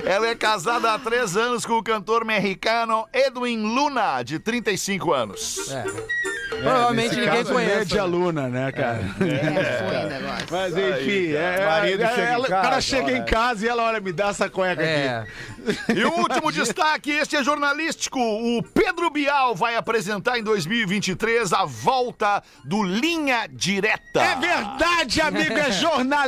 [0.05, 5.71] Ela é casada há três anos com o cantor mexicano Edwin Luna, de 35 anos.
[5.71, 6.30] É.
[6.62, 7.77] Provavelmente Nesse ninguém caso, conhece.
[7.79, 9.01] média aluna, né, cara?
[9.20, 10.46] É, foi o negócio.
[10.51, 13.16] Mas enfim, é, Marido é, chega o cara chega olha.
[13.18, 15.18] em casa e ela, olha, me dá essa cueca É.
[15.18, 15.31] aqui.
[15.94, 18.18] E o último destaque, este é jornalístico.
[18.18, 24.20] O Pedro Bial vai apresentar em 2023 a volta do Linha Direta.
[24.23, 25.70] É verdade, amigo, é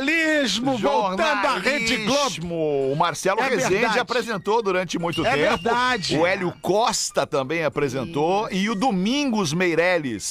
[0.03, 2.13] jornalismo, voltando à Rede Globo.
[2.29, 2.91] Jornalismo.
[2.91, 3.99] O Marcelo É Rezende verdade.
[3.99, 5.39] apresentou durante muito É tempo.
[5.63, 6.17] verdade.
[6.17, 8.47] O Hélio Costa também apresentou.
[8.51, 10.22] E o Domingos Meirelles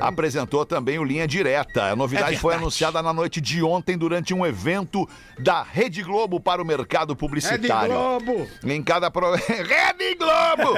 [0.00, 1.84] apresentou também o Linha Direta.
[1.84, 6.40] A novidade É foi anunciada na noite de ontem durante um evento da Rede Globo
[6.40, 7.92] para o mercado Rede publicitário.
[7.92, 8.48] Globo.
[8.64, 9.34] Em cada pro...
[9.36, 10.76] Rede Globo!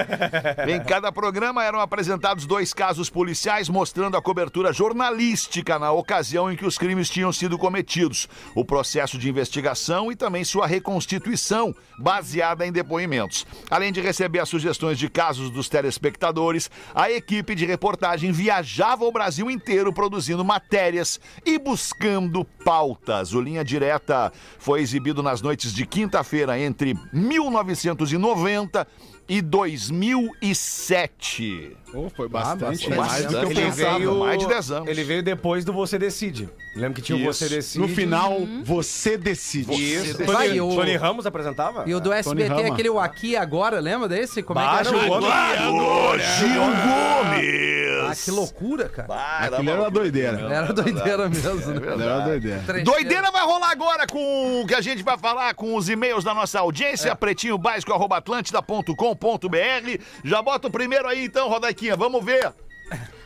[0.68, 6.56] em cada programa eram apresentados dois casos policiais mostrando a cobertura jornalística na ocasião em
[6.56, 12.66] que os crimes tinham sido cometidos, o processo de investigação e também sua reconstituição, baseada
[12.66, 13.46] em depoimentos.
[13.70, 19.12] Além de receber as sugestões de casos dos telespectadores, a equipe de reportagem viajava o
[19.12, 23.32] Brasil inteiro produzindo matérias e buscando pautas.
[23.32, 28.84] O Linha Direta foi exibido nas noites de quinta-feira entre 1990
[29.28, 31.76] e 2007.
[31.94, 32.96] Oh, foi bastante, bastante.
[32.96, 33.98] mais do que eu Ele pensava.
[33.98, 34.88] veio- mais de 10 anos.
[34.88, 36.48] Ele veio depois do Você Decide.
[36.74, 37.24] Lembra que tinha o.
[37.24, 37.78] Você Decide?
[37.78, 39.72] No final, você decide.
[39.74, 40.16] Isso.
[40.16, 41.84] Você Tony, o- Tony Ramos apresentava?
[41.86, 44.42] E o do SBT, aquele o Aqui Agora, lembra desse?
[44.42, 45.70] Como é que o era?
[45.70, 46.20] homem.
[46.38, 47.77] Gil Gomes!
[48.10, 49.46] Ah, que loucura, cara.
[49.46, 50.40] Aquilo era doideira.
[50.52, 52.04] Era doideira mesmo, né?
[52.04, 52.62] Era doideira.
[52.66, 52.84] Trecheira.
[52.84, 56.34] Doideira vai rolar agora com o que a gente vai falar com os e-mails da
[56.34, 60.02] nossa audiência, pretinho básico, arroba atlântida.com.br.
[60.24, 62.52] Já bota o primeiro aí então, Rodaquinha, vamos ver.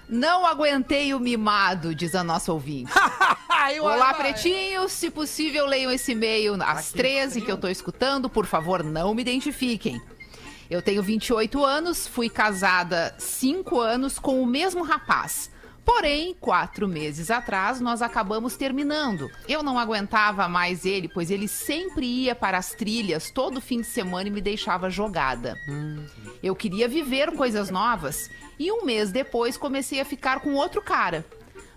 [0.09, 2.93] Não aguentei o mimado, diz a nossa ouvinte.
[3.49, 4.93] Ai, Olá, pretinhos.
[4.93, 8.29] Se possível, leiam esse e-mail Ah, às 13 que eu tô escutando.
[8.29, 10.01] Por favor, não me identifiquem.
[10.73, 15.51] Eu tenho 28 anos, fui casada 5 anos com o mesmo rapaz.
[15.85, 19.31] Porém, quatro meses atrás, nós acabamos terminando.
[19.47, 23.87] Eu não aguentava mais ele, pois ele sempre ia para as trilhas todo fim de
[23.87, 25.59] semana e me deixava jogada.
[26.43, 31.23] Eu queria viver coisas novas e um mês depois comecei a ficar com outro cara.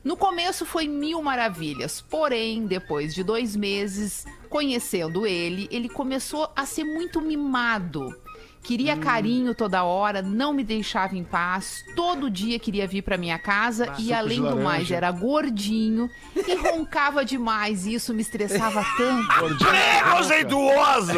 [0.06, 6.66] No começo foi mil maravilhas, porém, depois de dois meses conhecendo ele, ele começou a
[6.66, 8.24] ser muito mimado.
[8.66, 13.38] Queria carinho toda hora, não me deixava em paz, todo dia queria vir pra minha
[13.38, 17.86] casa e, suco além do mais, era gordinho e roncava demais.
[17.86, 19.28] E isso me estressava tanto.
[19.64, 21.14] Preconceituosa!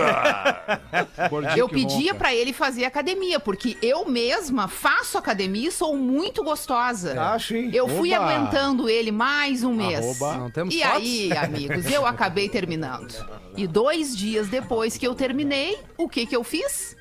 [1.29, 6.43] Gordinho Eu pedia pra ele fazer academia, porque eu mesma faço academia e sou muito
[6.43, 7.15] gostosa.
[7.17, 7.69] Ah, sim.
[7.73, 8.25] Eu fui Oba.
[8.25, 10.19] aguentando ele mais um mês.
[10.19, 10.37] Arroba.
[10.37, 10.97] Não temos e fotos?
[10.97, 13.13] aí, amigos, eu acabei terminando.
[13.55, 16.96] E dois dias depois que eu terminei, o que que eu fiz?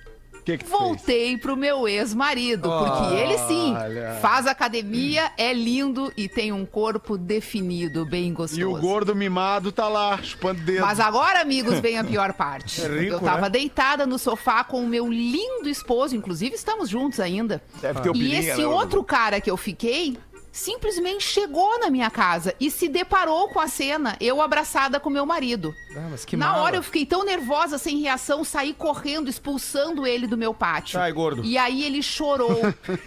[0.47, 0.81] Que que tu fez?
[0.81, 4.17] Voltei pro meu ex-marido, porque ele sim Olha.
[4.23, 8.61] faz academia, é lindo e tem um corpo definido, bem gostoso.
[8.61, 10.83] E o gordo mimado tá lá, chupando dedo.
[10.83, 12.81] Mas agora, amigos, vem a pior parte.
[12.87, 13.51] É rico, eu tava né?
[13.51, 17.61] deitada no sofá com o meu lindo esposo, inclusive estamos juntos ainda.
[17.81, 20.17] Deve ter E pilinha, esse né, outro cara que eu fiquei
[20.57, 25.27] simplesmente chegou na minha casa e se deparou com a cena, eu abraçada com meu
[25.27, 25.75] marido.
[25.95, 26.63] Ah, mas que Na mala.
[26.63, 30.99] hora eu fiquei tão nervosa, sem reação, saí correndo, expulsando ele do meu pátio.
[30.99, 31.45] Sai, gordo.
[31.45, 32.61] E aí ele chorou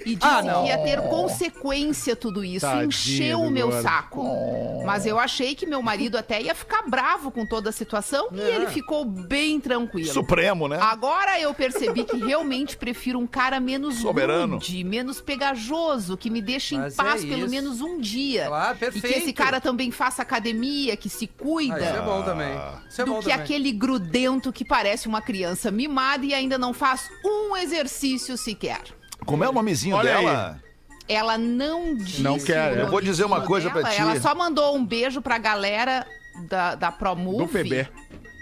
[0.05, 2.65] e disse Ah, que ia ter consequência tudo isso.
[2.65, 3.81] Tadinho encheu o meu gordo.
[3.83, 4.83] saco.
[4.85, 8.39] Mas eu achei que meu marido até ia ficar bravo com toda a situação e
[8.39, 10.11] ele ficou bem tranquilo.
[10.11, 10.77] Supremo, né?
[10.81, 14.55] Agora eu percebi que realmente prefiro um cara menos Soberano.
[14.55, 17.49] rude, menos pegajoso, que me deixe em Mas paz é pelo isso.
[17.51, 18.45] menos um dia.
[18.47, 19.33] Claro, E que esse perfeito.
[19.35, 21.75] cara também faça academia, que se cuida.
[21.75, 22.57] Ah, isso é bom também.
[22.89, 23.41] Isso é do bom que também.
[23.43, 28.81] aquele grudento que parece uma criança mimada e ainda não faz um exercício sequer.
[29.25, 30.63] Como é o nomezinho Olha dela?
[31.07, 32.21] Ela não disse.
[32.21, 34.01] Não quer, eu vou dizer uma coisa pra dela, ti.
[34.01, 36.05] Ela só mandou um beijo pra galera
[36.47, 37.37] da, da ProMove.
[37.37, 37.89] Do PB.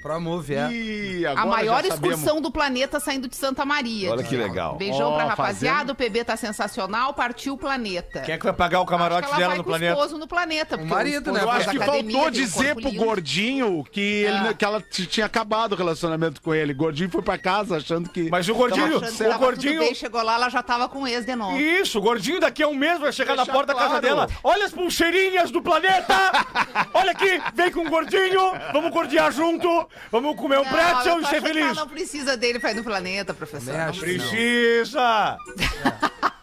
[0.08, 1.28] Promove, é.
[1.36, 4.12] A maior excursão do planeta saindo de Santa Maria.
[4.12, 4.76] Olha que legal.
[4.78, 8.22] Beijão Ó, pra rapaziada, fazendo- o PB tá sensacional, partiu o planeta.
[8.22, 9.74] Quem é que vai pagar o Acho camarote que ela dela vai no com o
[9.74, 9.93] planeta?
[9.93, 10.78] esposo no planeta.
[10.78, 11.43] porque marido, esposo né?
[11.43, 13.04] Eu acho que academia, faltou dizer pro lindo.
[13.06, 14.54] gordinho que, ele, Ah.
[14.54, 16.74] que ela tinha acabado o relacionamento com ele.
[16.74, 18.30] Gordinho foi pra casa achando que.
[18.30, 19.80] Mas o gordinho, Achando o gordinho.
[19.80, 21.58] bem, chegou lá, ela já tava com o ex de novo.
[21.60, 24.06] Isso, o gordinho daqui a um mês vai chegar na Deixa porta da casa claro.
[24.06, 24.30] dela.
[24.43, 26.15] Olha as pulseirinhas do planeta!
[26.93, 29.67] Olha aqui, vem com o gordinho, vamos gordear junto,
[30.12, 31.66] vamos comer um Não, e tô ser feliz.
[31.66, 33.74] Ela não precisa dele pra ir no planeta, professor.
[33.74, 34.00] Não acho.
[34.00, 34.28] precisa.
[34.28, 35.38] Precisa!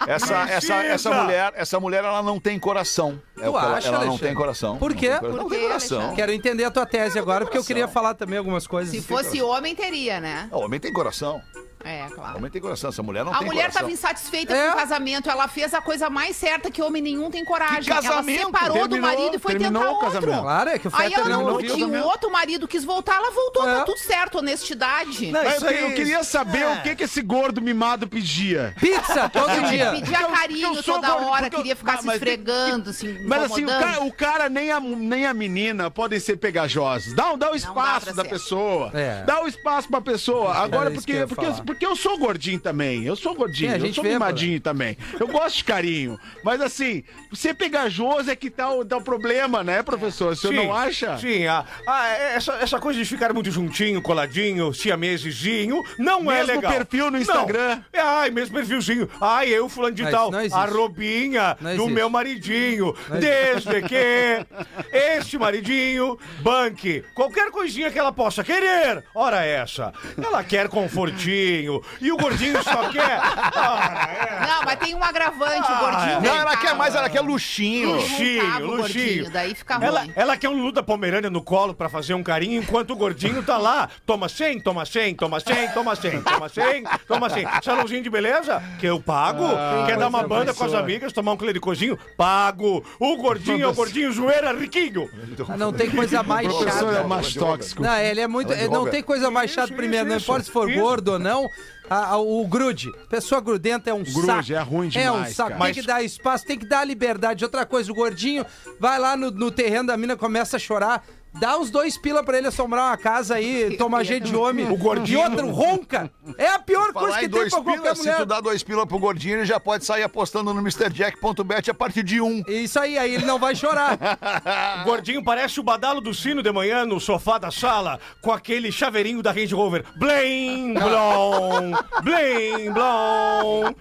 [0.06, 3.20] Essa, essa, essa mulher, essa mulher, ela não tem coração.
[3.38, 4.76] É Tu o que ela, acha, ela não tem coração.
[4.76, 5.08] Por Não quê?
[5.08, 5.30] tem.
[5.30, 6.14] Não Por tem quê, coração.
[6.14, 8.94] Quero entender a tua tese agora, porque eu queria falar também algumas coisas.
[8.94, 10.48] Se fosse homem, teria, né?
[10.52, 11.40] O homem tem coração.
[11.84, 12.38] É, claro.
[12.38, 12.90] Homem tem coração.
[12.90, 13.88] Essa mulher não A tem mulher coração.
[13.88, 14.66] estava insatisfeita É.
[14.68, 15.28] com o casamento.
[15.30, 17.82] Ela fez a coisa mais certa que homem nenhum tem coragem.
[17.82, 18.40] Que casamento?
[18.40, 20.12] Ela separou do Terminou- marido e foi terminou tentar o outro.
[20.12, 20.40] casamento.
[20.42, 23.68] Claro, é que o Aí ela não tinha um outro marido quis voltar, ela voltou,
[23.68, 23.74] É.
[23.76, 25.30] tá tudo certo, honestidade.
[25.30, 28.74] Não, Mas aí- eu queria saber o que, que esse gordo mimado pedia.
[28.80, 29.90] Pizza todo dia.
[29.92, 32.92] Pedia Porque eu- carinho toda gordo, hora, porque eu- queria ficar Ah, se mas- esfregando,
[32.92, 37.12] se Mas assim, o cara, o cara nem, a, nem a menina podem ser pegajosos.
[37.14, 38.28] Dá, dá o espaço da ser.
[38.30, 38.90] pessoa.
[38.94, 39.22] É.
[39.24, 40.54] Dá o espaço pra pessoa.
[40.54, 43.04] Agora, que porque, porque, eu sou gordinho também.
[43.04, 43.72] Eu sou gordinho.
[43.72, 44.96] Sim, a eu sou vê, mimadinho também.
[45.18, 46.18] Eu gosto de carinho.
[46.42, 50.32] Mas assim, ser pegajoso é que tá o, tá o problema, né, professor?
[50.32, 51.18] O senhor Sim, não acha?
[51.18, 56.54] Sim, ah, ah, essa, essa coisa de ficar muito juntinho, coladinho, siamesezinho, não é Mesmo
[56.54, 56.72] legal.
[56.72, 57.20] perfil no Não.
[57.20, 57.82] Instagram.
[57.92, 59.08] É, ai, mesmo perfilzinho.
[59.20, 62.94] Ai, eu, fulano de tal, não a robinha Não do meu maridinho.
[63.08, 64.46] Não Desde que
[64.92, 69.04] este maridinho banque qualquer coisinha que ela possa querer.
[69.14, 69.92] Ora essa.
[70.16, 71.63] Ela quer confortinho.
[72.00, 73.18] E o gordinho só quer...
[73.20, 74.08] Ora,
[74.42, 74.46] é.
[74.46, 76.18] Não, mas tem um agravante, o Ah, gordinho.
[76.18, 76.20] é.
[76.20, 77.94] Não, ela quer mais, ela quer luxinho.
[77.96, 78.76] Luxinho, luxinho.
[78.76, 80.12] gordinho, daí fica Ela, ruim.
[80.16, 83.42] ela quer um Lulu da Pomerânia no colo pra fazer um carinho, enquanto o gordinho
[83.42, 83.88] tá lá.
[84.06, 87.46] Toma 100, toma 100, toma 100, toma 100, toma 100, toma 100.
[87.62, 88.62] Salãozinho de beleza?
[88.78, 89.44] Que eu pago.
[89.86, 91.98] quer dar uma banda com as amigas, tomar um clericozinho?
[92.16, 92.84] Pago.
[92.98, 95.08] O gordinho é o gordinho zoeira riquinho.
[95.48, 97.08] Ah, Não tem coisa mais O professor é chata.
[97.08, 97.82] mais tóxico.
[97.82, 98.52] Não, ele é muito.
[98.52, 100.24] Ela não tem coisa mais chata primeiro, não isso.
[100.24, 101.48] importa se for gordo ou não.
[101.88, 102.90] A- a- o grude.
[103.08, 104.52] Pessoa grudenta é um Grude, saco.
[104.52, 105.50] é ruim É um demais, saco.
[105.50, 105.64] cara.
[105.64, 107.44] Tem que dar espaço, tem que dar liberdade.
[107.44, 108.44] Outra coisa, o gordinho
[108.80, 111.04] vai lá no, no terreno da mina, começa a chorar.
[111.38, 114.70] Dá uns dois pila pra ele assombrar uma casa aí, tomar jeito de homem.
[114.70, 116.10] O gordinho- E outro ronca.
[116.38, 118.16] É a pior coisa Falar que em tem pra qualquer pila, se mulher.
[118.18, 122.02] tu dá dois pila pro gordinho, ele já pode sair apostando no MrJack.bet a partir
[122.02, 122.42] de um.
[122.48, 123.98] Isso aí, aí ele não vai chorar.
[124.80, 128.70] O gordinho parece o badalo do sino de manhã no sofá da sala, com aquele
[128.70, 129.84] chaveirinho da Range Rover.
[129.96, 133.74] Blim, blom, blim, blom.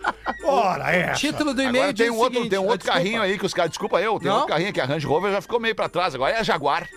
[0.45, 1.13] Ora, essa.
[1.19, 2.97] Título do e-mail Agora tem um o outro, seguinte, tem um outro desculpa.
[2.99, 3.69] carrinho aí que os caras.
[3.71, 4.35] Desculpa eu, tem Não?
[4.35, 6.13] outro carrinho que a Range Rover já ficou meio pra trás.
[6.15, 6.87] Agora é a Jaguar.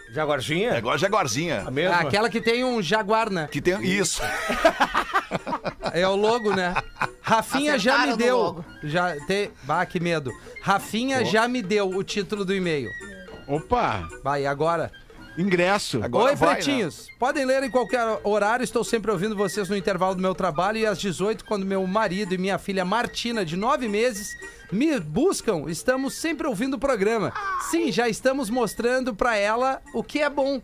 [0.47, 0.77] Jaguarzinha?
[0.77, 1.65] Agora é a Jaguarzinha.
[1.67, 1.97] A mesma?
[1.97, 3.49] Aquela que tem um jaguar, né?
[3.51, 4.23] Que tem isso.
[5.93, 6.75] É o logo, né?
[7.21, 8.65] Rafinha já Acertaram me no deu.
[8.85, 9.51] Já te...
[9.63, 10.31] Bah, que medo.
[10.63, 12.91] Rafinha já me deu o título do e-mail.
[13.47, 14.91] Opa, Vai, e agora?
[15.39, 16.03] Ingresso.
[16.03, 16.55] Agora Oi, vai, né?
[16.55, 17.09] pretinhos.
[17.19, 18.65] Podem ler em qualquer horário.
[18.65, 22.35] Estou sempre ouvindo vocês no intervalo do meu trabalho e às 18, quando meu marido
[22.35, 24.29] e minha filha Martina, de 9 meses,
[24.73, 25.65] me buscam.
[25.69, 27.33] Estamos sempre ouvindo o programa.
[27.71, 30.61] Sim, já estamos mostrando pra ela o que é bom.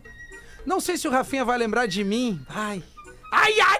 [0.65, 2.41] Não sei se o Rafinha vai lembrar de mim.
[2.47, 2.81] Ai.
[3.31, 3.79] Ai, ai!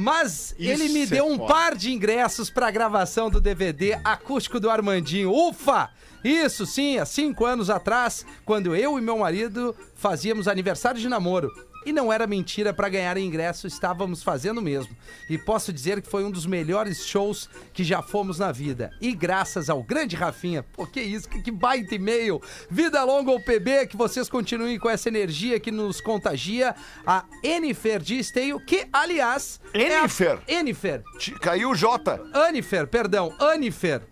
[0.00, 1.52] Mas ele Isso me é deu um foda.
[1.52, 5.32] par de ingressos pra gravação do DVD acústico do Armandinho.
[5.32, 5.90] Ufa!
[6.24, 11.50] Isso sim, há cinco anos atrás, quando eu e meu marido fazíamos aniversário de namoro.
[11.86, 14.94] E não era mentira pra ganhar ingresso, estávamos fazendo mesmo.
[15.30, 18.90] E posso dizer que foi um dos melhores shows que já fomos na vida.
[19.00, 22.42] E graças ao grande Rafinha, pô, que isso, que, que baita e-mail.
[22.68, 26.74] Vida longa ou PB, que vocês continuem com essa energia que nos contagia.
[27.06, 29.58] A Enifer de Esteio, que aliás.
[29.72, 30.38] é a- Enifer?
[30.46, 31.02] Enifer.
[31.40, 32.20] Caiu o Jota.
[32.34, 34.02] Anifer, perdão, Anifer.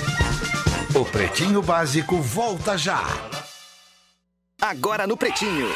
[0.96, 3.04] O Pretinho Básico volta já.
[4.60, 5.68] Agora no Pretinho.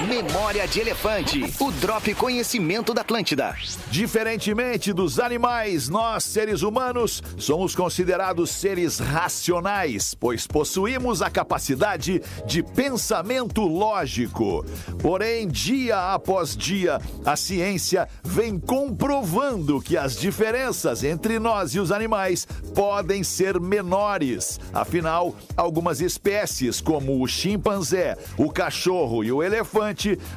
[0.00, 1.54] Memória de Elefante.
[1.60, 3.54] O Drop Conhecimento da Atlântida.
[3.92, 12.60] Diferentemente dos animais, nós, seres humanos, somos considerados seres racionais, pois possuímos a capacidade de
[12.60, 14.66] pensamento lógico.
[15.00, 21.92] Porém, dia após dia, a ciência vem comprovando que as diferenças entre nós e os
[21.92, 24.58] animais podem ser menores.
[24.72, 29.83] Afinal, algumas espécies, como o chimpanzé, o cachorro e o elefante,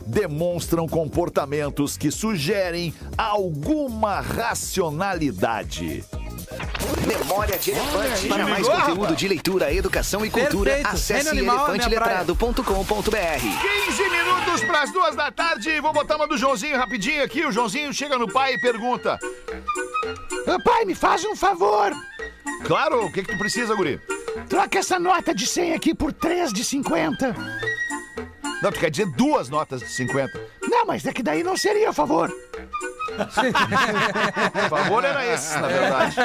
[0.06, 6.04] demonstram comportamentos que sugerem alguma racionalidade.
[7.06, 8.28] Memória de Elefante.
[8.28, 10.96] Para mais conteúdo de leitura, educação e cultura, Perfeito.
[10.96, 12.62] acesse é elefanteletrado.com.br.
[13.88, 15.80] 15 minutos para as duas da tarde.
[15.80, 17.46] Vou botar uma do Joãozinho rapidinho aqui.
[17.46, 19.20] O Joãozinho chega no pai e pergunta:
[20.48, 21.92] "Ah, Pai, me faz um favor.
[22.66, 24.00] Claro, o que, que tu precisa, guri?
[24.50, 27.36] Troca essa nota de 100 aqui por 3 de 50.
[28.62, 30.40] Não, tu quer dizer duas notas de 50.
[30.64, 32.32] Não, mas é que daí não seria a favor.
[33.18, 36.16] O favor era esse, na verdade.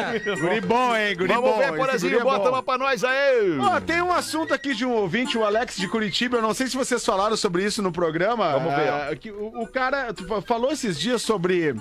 [0.40, 1.16] Guri bom, hein?
[1.16, 1.58] Guri Vamos bom.
[1.58, 3.58] ver, Porazinho, é bota uma pra nós aí.
[3.58, 6.38] Ó, tem um assunto aqui de um ouvinte, o Alex de Curitiba.
[6.38, 8.52] Eu não sei se vocês falaram sobre isso no programa.
[8.52, 8.88] Vamos ver.
[8.88, 10.08] Ah, que o, o cara
[10.46, 11.74] falou esses dias sobre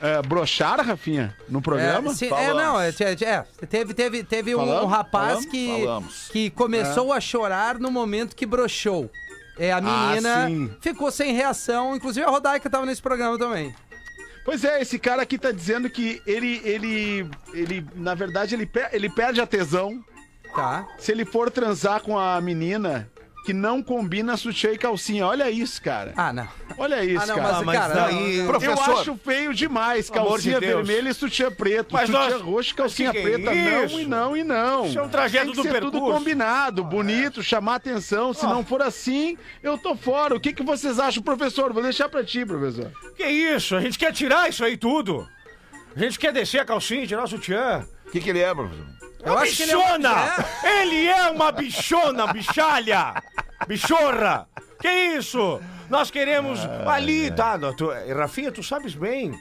[0.00, 2.10] ah, brochar, Rafinha, no programa.
[2.10, 4.90] É, sim, é, não, é, é, é, teve, teve, teve um, Falamos?
[4.90, 5.50] rapaz Falamos?
[5.50, 6.28] que, Falamos.
[6.30, 9.10] que começou a chorar no momento que broxou.
[9.58, 13.74] É, a menina Ah, ficou sem reação, inclusive a Rodaica tava nesse programa também.
[14.44, 18.90] Pois é, esse cara aqui tá dizendo que ele, ele, ele na verdade, ele, per-
[18.92, 20.04] ele perde a tesão
[20.54, 20.86] Tá.
[20.98, 23.10] se ele for transar com a menina
[23.44, 25.26] que não combina sutiã e calcinha.
[25.26, 26.14] Olha isso, cara.
[26.16, 26.48] Ah, não.
[26.78, 27.62] Olha isso, Ah, não, cara.
[27.62, 28.88] mas, Ah, cara, não, Professor.
[28.88, 30.06] Eu acho feio demais.
[30.06, 30.86] De Calcinha Deus.
[30.86, 31.92] vermelha e sutiã preto.
[31.92, 33.54] Mas sutiã nós- roxo e calcinha é preta.
[33.54, 34.00] não isso?
[34.00, 34.86] e não e não.
[34.86, 36.18] Isso é um trajeto Tem que do ser tudo percurso.
[36.18, 38.32] combinado, bonito, chamar atenção.
[38.32, 40.34] Se não for assim, eu tô fora.
[40.34, 41.72] O que, que vocês acham, professor?
[41.72, 42.90] Vou deixar pra ti, professor.
[43.16, 43.76] Que isso?
[43.76, 45.28] A gente quer tirar isso aí tudo.
[45.94, 47.84] A gente quer descer a calcinha, tirar o sutiã.
[48.06, 48.86] O que, que ele é, professor?
[49.24, 50.46] Eu acho que ele é bichona!
[50.62, 53.14] Ele é uma bichona, bichalha!
[53.66, 54.46] Bichorra!
[54.80, 55.60] Que isso?
[55.88, 57.56] Nós queremos ali, tá?
[57.58, 59.32] não, Tu, Rafinha, tu sabes bem.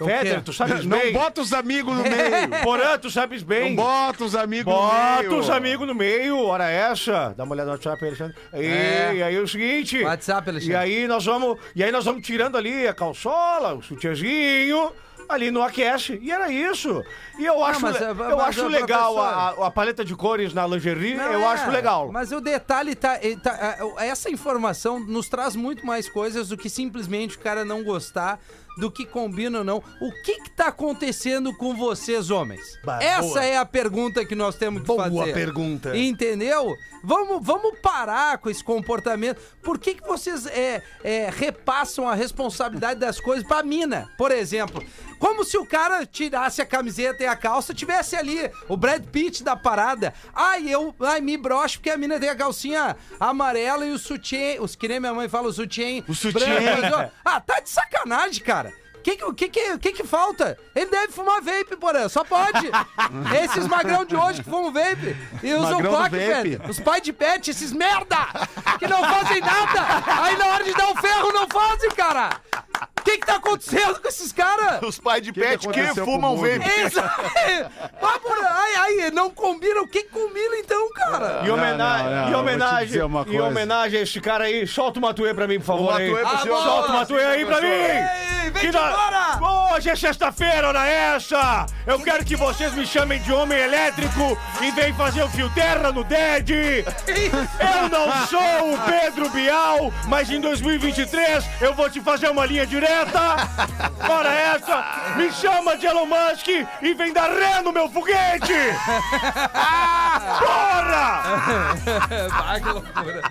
[0.00, 0.40] O Fetter, quê?
[0.42, 1.12] tu sabes Não bem.
[1.12, 2.48] bota os amigos no meio.
[2.64, 3.74] Porã, tu sabes Não bem.
[3.74, 5.38] bota os amigos no Bota meio.
[5.38, 7.34] os amigos no meio, hora essa.
[7.36, 8.34] Dá uma olhada no WhatsApp, Alexandre.
[8.54, 9.12] E, É.
[9.16, 10.02] e aí é o seguinte.
[10.02, 10.72] WhatsApp, Alexandre.
[10.72, 11.58] E aí nós vamos.
[11.76, 14.90] E aí nós vamos tirando ali a calçola, o sutiãzinho.
[15.30, 16.18] Ali no Aquece.
[16.22, 17.02] E era isso.
[17.38, 20.66] E eu acho, mas, eu mas, acho ô, legal a, a paleta de cores na
[20.66, 22.10] lingerie, Não, eu é, acho legal.
[22.12, 26.68] Mas o detalhe tá, tá- é, Essa informação nos traz muito mais coisas do que
[26.68, 28.38] simplesmente o cara não gostar
[28.78, 29.82] do que combina ou não.
[30.00, 32.78] O que que tá acontecendo com vocês, homens?
[32.84, 33.44] Bah, Essa boa.
[33.44, 35.32] é a pergunta que nós temos que Boa fazer.
[35.34, 35.96] pergunta.
[35.96, 36.74] Entendeu?
[37.02, 39.40] Vamos, vamos parar com esse comportamento.
[39.62, 44.84] Por que, que vocês é, é, repassam a responsabilidade das coisas pra mina, por exemplo?
[45.18, 49.42] Como se o cara tirasse a camiseta e a calça, tivesse ali o Brad Pitt
[49.42, 50.12] da parada.
[50.34, 54.60] Ai, eu ai, me broxo porque a mina tem a calcinha amarela e o sutiã,
[54.60, 56.02] os que nem minha mãe fala, o sutiã.
[56.08, 56.46] O sutiã.
[56.76, 57.12] branco.
[57.24, 58.69] Ah, tá de sacanagem, cara.
[59.00, 60.58] O que que, que, que, que falta?
[60.76, 62.08] Ele deve fumar vape, porra.
[62.08, 62.70] Só pode.
[63.42, 66.60] Esses magrão de hoje que fumam vape e usam coque, velho.
[66.68, 68.18] Os pais de pet, esses merda!
[68.78, 70.22] Que não fazem nada!
[70.22, 72.40] Aí na hora de dar o ferro, não fazem, cara!
[73.00, 74.80] O que que tá acontecendo com esses caras?
[74.82, 76.60] Os pais de que pet que, com fumam o vape.
[78.52, 79.80] Ai, ai, não combina.
[79.82, 81.42] O que que combina então, cara?
[81.44, 83.00] Em homenagem, não, não, em vou te homenagem,
[83.34, 85.94] em homenagem a esse cara aí, solta o Matuê pra mim, por favor.
[85.94, 86.10] aí.
[86.10, 86.62] Matuê pro Ah, senhor.
[86.62, 87.66] Solta o Matuê aí pra mim!
[87.68, 89.74] Ei, vem Que da- embora!
[89.74, 91.66] Hoje é sexta-feira, hora essa!
[91.86, 95.90] Eu quero que vocês me chamem de homem elétrico e vem fazer o fio terra
[95.92, 96.84] no DED!
[97.82, 102.66] Eu não sou o Pedro Bial, mas em 2023 eu vou te fazer uma linha
[102.66, 102.89] direta!
[104.08, 105.14] Hora essa!
[105.16, 108.52] Me chama de Elon Musk e vem dar ré no meu foguete!
[110.38, 111.22] Porra!
[112.28, 113.22] Vai, que loucura.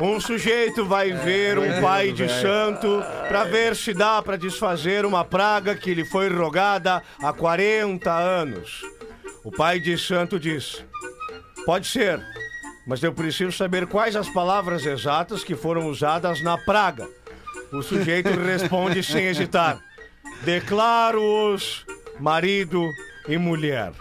[0.00, 5.24] Um sujeito vai ver um pai de santo pra ver se dá pra desfazer uma
[5.24, 8.82] praga que lhe foi rogada há 40 anos.
[9.42, 10.84] O pai de santo diz:
[11.64, 12.20] Pode ser,
[12.86, 17.08] mas eu preciso saber quais as palavras exatas que foram usadas na praga.
[17.72, 19.78] O sujeito responde sem hesitar:
[20.42, 21.84] Declaro-os
[22.20, 22.88] marido
[23.28, 23.92] e mulher.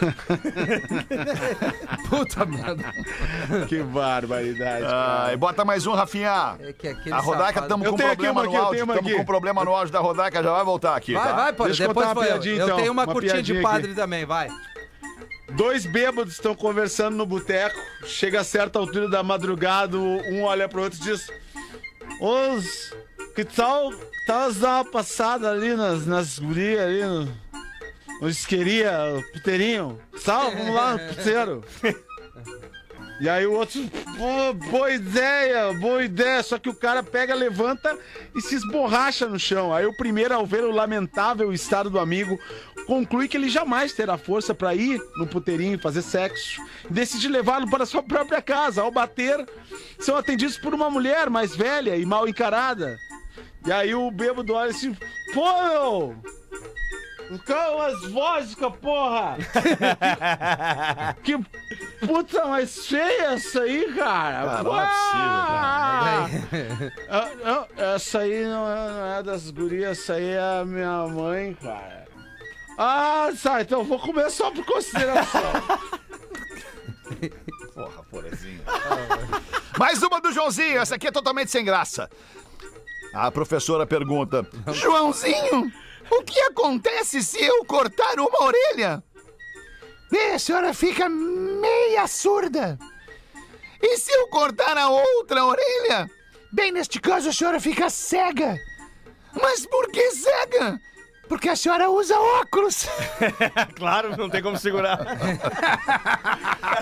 [2.08, 2.84] Puta merda.
[3.68, 4.84] Que barbaridade.
[4.88, 6.56] Ai, bota mais um, Rafinha.
[6.60, 8.56] É que aquele A Rodaica, safado- estamos Eu com tenho aqui problema uma no aqui,
[8.56, 8.72] eu áudio.
[8.74, 9.20] tenho uma Estamos aqui.
[9.20, 11.32] com problema no áudio da Rodaica, já vai voltar aqui, Vai, tá?
[11.34, 11.64] vai, pô.
[11.64, 12.40] Deixa eu Depois contar uma foi eu.
[12.40, 12.76] piadinha, Eu então.
[12.78, 14.00] tenho uma, Uma curtinha de piadinha padre aqui.
[14.00, 14.48] também, vai.
[15.52, 17.76] Dois bêbados estão conversando no boteco.
[18.04, 21.30] Chega a certa altura da madrugada, um olha pro outro e diz:
[22.20, 22.94] Os,
[23.34, 23.92] que tal,
[24.26, 27.24] tal dar uma passada ali nas, nas gurias ali, no,
[28.20, 30.00] no isqueria, o puteirinho?
[30.24, 31.64] Tal, vamos lá no puteiro.
[33.18, 33.80] E aí o outro,
[34.18, 36.42] pô, boa ideia, boa ideia.
[36.42, 37.96] Só que o cara pega, levanta
[38.34, 39.72] e se esborracha no chão.
[39.72, 42.38] Aí o primeiro, ao ver o lamentável estado do amigo,
[42.86, 46.60] conclui que ele jamais terá força para ir no puteirinho fazer sexo.
[46.90, 48.82] E decide levá-lo para sua própria casa.
[48.82, 49.46] Ao bater,
[49.98, 52.98] são atendidos por uma mulher mais velha e mal encarada.
[53.66, 54.94] E aí o bêbado olha assim,
[55.32, 56.16] pô, meu!
[57.44, 59.36] Calma as vodka, porra!
[61.24, 61.36] que
[62.04, 64.46] puta mais feia essa aí, cara!
[64.46, 70.14] Cara, não é possível, Ah, não, essa aí não é, não é das gurias, essa
[70.14, 72.06] aí é a minha mãe, cara.
[72.78, 75.40] Ah, tá, então vou comer só por consideração.
[77.74, 78.60] Porra, porezinho.
[79.78, 82.10] Mais uma do Joãozinho, essa aqui é totalmente sem graça.
[83.14, 85.72] A professora pergunta: Joãozinho,
[86.10, 89.02] o que acontece se eu cortar uma orelha?
[90.10, 92.78] Bem, a senhora fica meia surda.
[93.82, 96.10] E se eu cortar a outra orelha?
[96.52, 98.56] Bem, neste caso a senhora fica cega.
[99.40, 100.80] Mas por que cega?
[101.28, 102.86] Porque a senhora usa óculos.
[103.76, 104.98] Claro, não tem como segurar.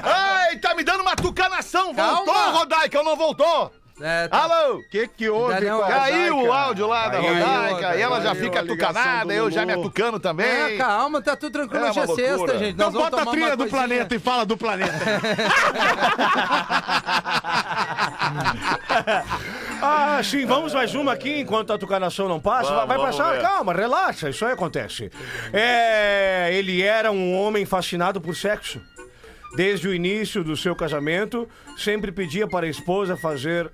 [0.03, 1.95] Ai, tá me dando uma tucanação.
[1.95, 2.25] Calma.
[2.25, 3.73] Voltou, Rodaica, ou não voltou?
[4.01, 4.79] É, tá- Alô?
[4.79, 8.59] O que que houve Daniel, Caiu o áudio lá da Rodaica e ela já fica
[8.59, 10.47] a ligação tucanada, do eu já me atucando também.
[10.47, 11.85] É, calma, tá tudo tranquilo.
[11.87, 12.59] É Hoje é uma sexta, loucura.
[12.59, 12.75] gente.
[12.75, 13.81] Então bota a trilha do coisinha.
[13.81, 14.93] planeta e fala do planeta.
[19.87, 22.71] Ah, sim, vamos mais uma aqui enquanto a tucanação não passa.
[22.73, 23.43] Vamos, vai passar, ver.
[23.43, 25.11] calma, relaxa, isso aí acontece.
[25.53, 28.81] É, ele era um homem fascinado por sexo.
[29.57, 33.71] Desde o início do seu casamento, sempre pedia para a esposa fazer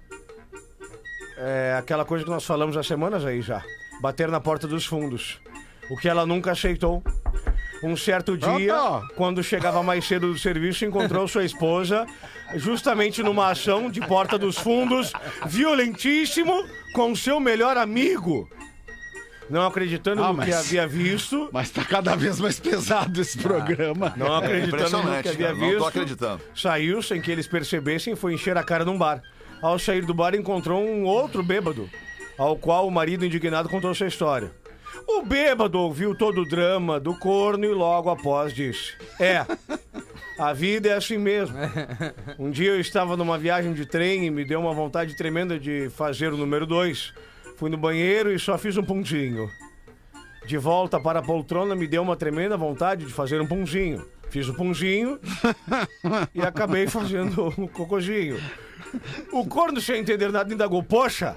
[1.40, 3.62] é, aquela coisa que nós falamos há semanas aí já:
[4.00, 5.40] bater na porta dos fundos.
[5.90, 7.02] O que ela nunca aceitou.
[7.82, 9.14] Um certo dia, Pronto.
[9.16, 12.06] quando chegava mais cedo do serviço, encontrou sua esposa
[12.56, 15.12] justamente numa ação de porta dos fundos,
[15.46, 16.52] violentíssimo,
[16.94, 18.48] com seu melhor amigo.
[19.48, 24.12] Não acreditando Ah, no que havia visto, Mas tá cada vez mais pesado esse programa.
[24.16, 26.42] não acreditando no que havia cara, não visto, tô acreditando.
[26.54, 29.22] saiu sem que eles percebessem e foi encher a cara num bar.
[29.62, 31.88] Ao sair do bar, encontrou um outro bêbado,
[32.38, 34.50] ao qual o marido indignado contou sua história.
[35.06, 39.44] O bêbado ouviu todo o drama do corno e logo após disse: É,
[40.38, 41.56] a vida é assim mesmo.
[42.38, 45.90] Um dia eu estava numa viagem de trem e me deu uma vontade tremenda de
[45.90, 47.12] fazer o número dois.
[47.56, 49.50] Fui no banheiro e só fiz um pontinho.
[50.46, 54.04] De volta para a poltrona, me deu uma tremenda vontade de fazer um punzinho.
[54.30, 55.20] Fiz o punzinho
[56.34, 58.40] e acabei fazendo um cocôzinho.
[59.32, 61.36] O corno, sem entender nada, indagou: Poxa,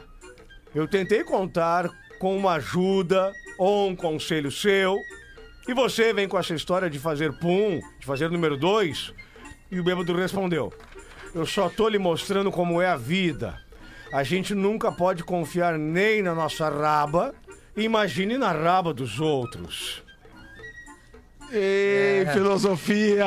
[0.74, 1.89] eu tentei contar
[2.20, 4.97] com uma ajuda ou um conselho seu,
[5.68, 9.14] e você vem com essa história de fazer pum, de fazer número dois?
[9.72, 10.74] E o bêbado respondeu:
[11.34, 13.60] Eu só tô lhe mostrando como é a vida.
[14.12, 17.34] A gente nunca pode confiar nem na nossa raba,
[17.76, 20.03] imagine na raba dos outros.
[21.56, 23.26] Ei, filosofia!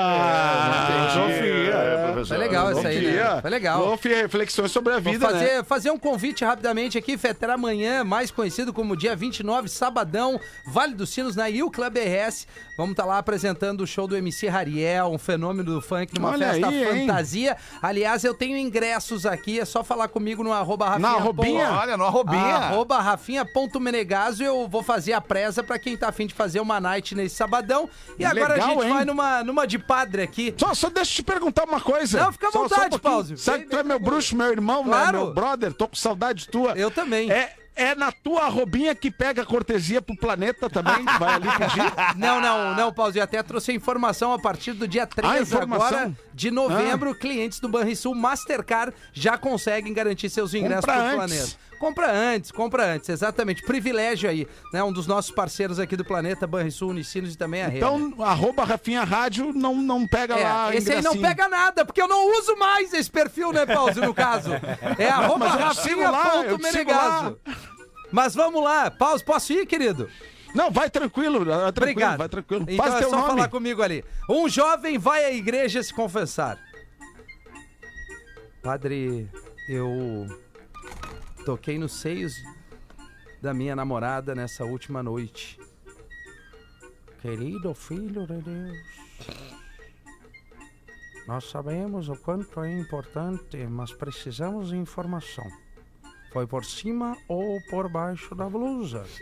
[1.12, 2.27] filosofia, é, professor.
[2.27, 3.41] Foi legal essa aí, né?
[3.41, 3.79] Foi legal.
[3.81, 5.62] Filosofia, reflexões sobre a Vou vida, fazer, né?
[5.62, 11.11] fazer um convite rapidamente aqui, Fetter, amanhã, mais conhecido como dia 29, sabadão, Vale dos
[11.11, 12.47] Sinos, na Il Club RS.
[12.77, 16.49] Vamos estar lá apresentando o show do MC Rariel, um fenômeno do funk numa Olha
[16.53, 17.07] festa aí, hein?
[17.07, 17.57] fantasia.
[17.81, 21.09] Aliás, eu tenho ingressos aqui, é só falar comigo no arroba Rafinha.
[21.09, 21.70] Na arrobinha?
[21.70, 22.57] Olha, no arrobinha.
[22.57, 27.14] Arroba Rafinha.menegaso, eu vou fazer a presa pra quem tá afim de fazer uma night
[27.14, 27.89] nesse sabadão.
[28.19, 28.93] E agora a gente hein?
[28.93, 30.55] vai numa, numa de padre aqui.
[30.57, 32.21] Só, só deixa eu te perguntar uma coisa.
[32.25, 32.99] Não, fica à Só- só um vontade.
[32.99, 33.37] Pause.
[33.39, 34.91] Sabe que tu é meu bruxo, meu irmão, né?
[34.91, 35.19] Claro.
[35.19, 36.73] Meu brother, tô com saudade tua.
[36.73, 37.31] Eu também.
[37.31, 41.05] É, é na tua arrobinha que pega a cortesia pro planeta também?
[41.19, 41.93] Vai ali pedir?
[42.17, 43.19] Não, não, não, Pause.
[43.19, 47.14] Eu até trouxe a informação a partir do dia 3 Ah, agora de novembro.
[47.14, 51.17] Clientes do Banrisul Mastercard já conseguem garantir seus ingressos Compra pro antes.
[51.17, 51.66] planeta.
[51.79, 53.62] Compra antes, compra antes, exatamente.
[53.62, 54.83] Privilégio aí, né?
[54.83, 57.79] Um dos nossos parceiros aqui do planeta, Banrisul, Unicinos e também a Rede.
[57.79, 62.01] Então, arroba Rafinha Rádio não, não pega lá É, esse aí não pega nada, porque
[62.01, 64.51] eu não uso mais esse perfil, né, Pause, no caso.
[64.99, 67.39] É arroba lá, rafinha.menegaso.
[68.11, 68.91] Mas vamos lá.
[68.91, 70.09] Pause, posso ir, querido?
[70.55, 72.18] Não, vai tranquilo, tranquilo, Obrigado.
[72.18, 72.64] vai tranquilo.
[72.68, 73.29] Então Faz é teu só nome.
[73.29, 74.03] falar comigo ali.
[74.31, 76.59] Um jovem vai à igreja se confessar.
[78.62, 79.29] Padre,
[79.68, 80.27] eu
[81.47, 82.42] toquei nos seios
[83.40, 85.61] da minha namorada nessa última noite.
[87.22, 88.76] Querido filho de Deus,
[91.28, 95.44] nós sabemos o quanto é importante, mas precisamos de informação.
[96.32, 99.05] Foi por cima ou por baixo da blusa?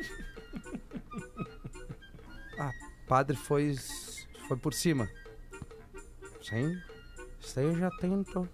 [2.57, 2.71] Ah,
[3.09, 3.75] padre, foi,
[4.47, 5.11] foi por cima.
[6.41, 6.81] Sim,
[7.41, 8.49] esteja atento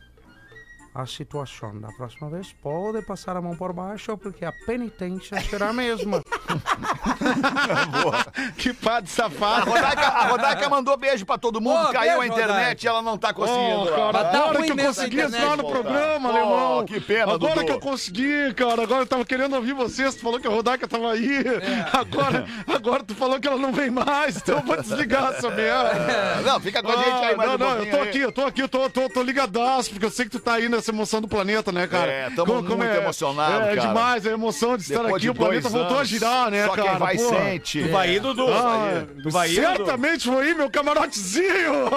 [0.94, 1.78] à situação.
[1.80, 6.22] Da próxima vez, pode passar a mão por baixo, porque a penitência será a mesma.
[8.56, 9.70] Que padre A safado.
[9.70, 12.84] Rodaica, a Rodaica mandou beijo pra todo mundo, Ô, caiu a beijo, internet Rodaica.
[12.84, 13.82] e ela não tá conseguindo.
[13.82, 15.78] Oh, cara, tá agora que eu a consegui internet, entrar no voltar.
[15.80, 16.84] programa, Pô, alemão.
[16.86, 17.66] que pena, Agora Dudu.
[17.66, 18.82] que eu consegui, cara.
[18.82, 20.14] Agora eu tava querendo ouvir vocês.
[20.14, 21.38] Tu falou que a Rodaica tava aí.
[21.40, 21.90] É.
[21.96, 24.36] Agora, agora tu falou que ela não vem mais.
[24.36, 26.40] Então eu vou desligar essa merda.
[26.44, 28.08] Não, fica com a gente aí Ah, mais não, um não, eu tô aí.
[28.08, 30.54] aqui, eu tô aqui, eu tô, tô, tô ligadaço, porque eu sei que tu tá
[30.54, 32.10] aí nessa emoção do planeta, né, cara?
[32.10, 33.80] É, tamo muito emocionado, É cara.
[33.88, 36.08] demais, a emoção de estar Depois aqui, de o planeta voltou a anos,
[36.48, 36.88] né, só cara?
[36.90, 37.28] quem vai Pô.
[37.28, 37.82] sente.
[37.88, 38.46] Vai ir, Dudu?
[38.48, 39.30] Ah, ir, Dudu?
[39.30, 41.90] certamente vou ir, meu camarotezinho!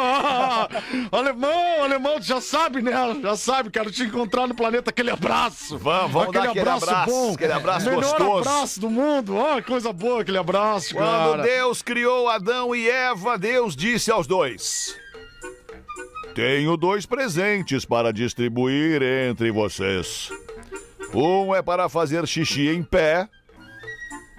[1.11, 2.91] alemão, alemão, tu já sabe, né?
[3.21, 4.89] Já sabe, quero te encontrar no planeta.
[4.89, 5.77] Aquele abraço!
[5.77, 8.49] Vamos, vamos aquele dar aquele abraço, aquele abraço Melhor gostoso.
[8.49, 9.35] abraço do mundo!
[9.35, 11.43] Ó, coisa boa aquele abraço, Quando cara!
[11.43, 14.97] Deus criou Adão e Eva, Deus disse aos dois:
[16.33, 20.31] Tenho dois presentes para distribuir entre vocês.
[21.13, 23.29] Um é para fazer xixi em pé.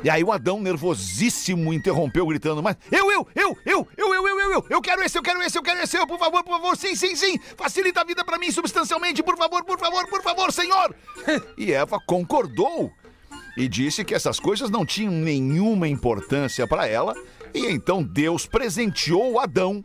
[0.04, 4.38] E aí o Adão, nervosíssimo, interrompeu, gritando, mas eu, eu, eu, eu, eu, eu, eu,
[4.38, 6.60] eu, eu, eu quero esse, eu quero esse, eu quero esse, eu, por favor, por
[6.60, 10.22] favor, sim, sim, sim, facilita a vida para mim substancialmente, por favor, por favor, por
[10.22, 10.94] favor, senhor.
[11.56, 12.92] E Eva concordou
[13.56, 17.14] e disse que essas coisas não tinham nenhuma importância para ela,
[17.54, 19.82] e então Deus presenteou Adão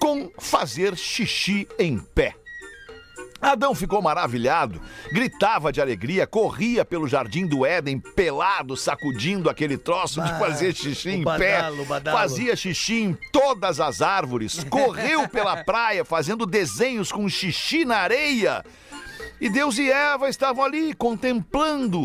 [0.00, 2.34] com fazer xixi em pé.
[3.44, 4.80] Adão ficou maravilhado,
[5.12, 11.10] gritava de alegria, corria pelo jardim do Éden, pelado, sacudindo aquele troço de fazer xixi
[11.10, 12.18] em pé, badalo, o badalo.
[12.18, 18.64] fazia xixi em todas as árvores, correu pela praia fazendo desenhos com xixi na areia.
[19.38, 22.00] E Deus e Eva estavam ali contemplando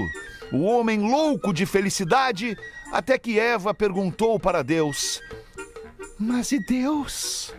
[0.52, 2.58] o homem louco de felicidade,
[2.92, 5.22] até que Eva perguntou para Deus:
[6.20, 7.54] Mas e Deus?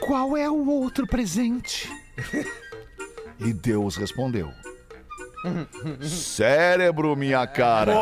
[0.00, 1.88] Qual é o outro presente?
[3.40, 4.50] E Deus respondeu:
[6.02, 7.92] Cérebro, minha cara.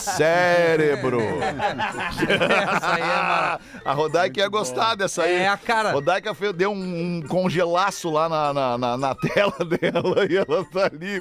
[0.00, 1.20] Cérebro.
[1.20, 5.34] Essa aí é mara- A Rodaica ia gostar dessa aí.
[5.34, 5.90] É a cara.
[5.90, 10.84] Rodaica deu um, um congelaço lá na, na, na- na tela dela e ela tá
[10.86, 11.20] ali.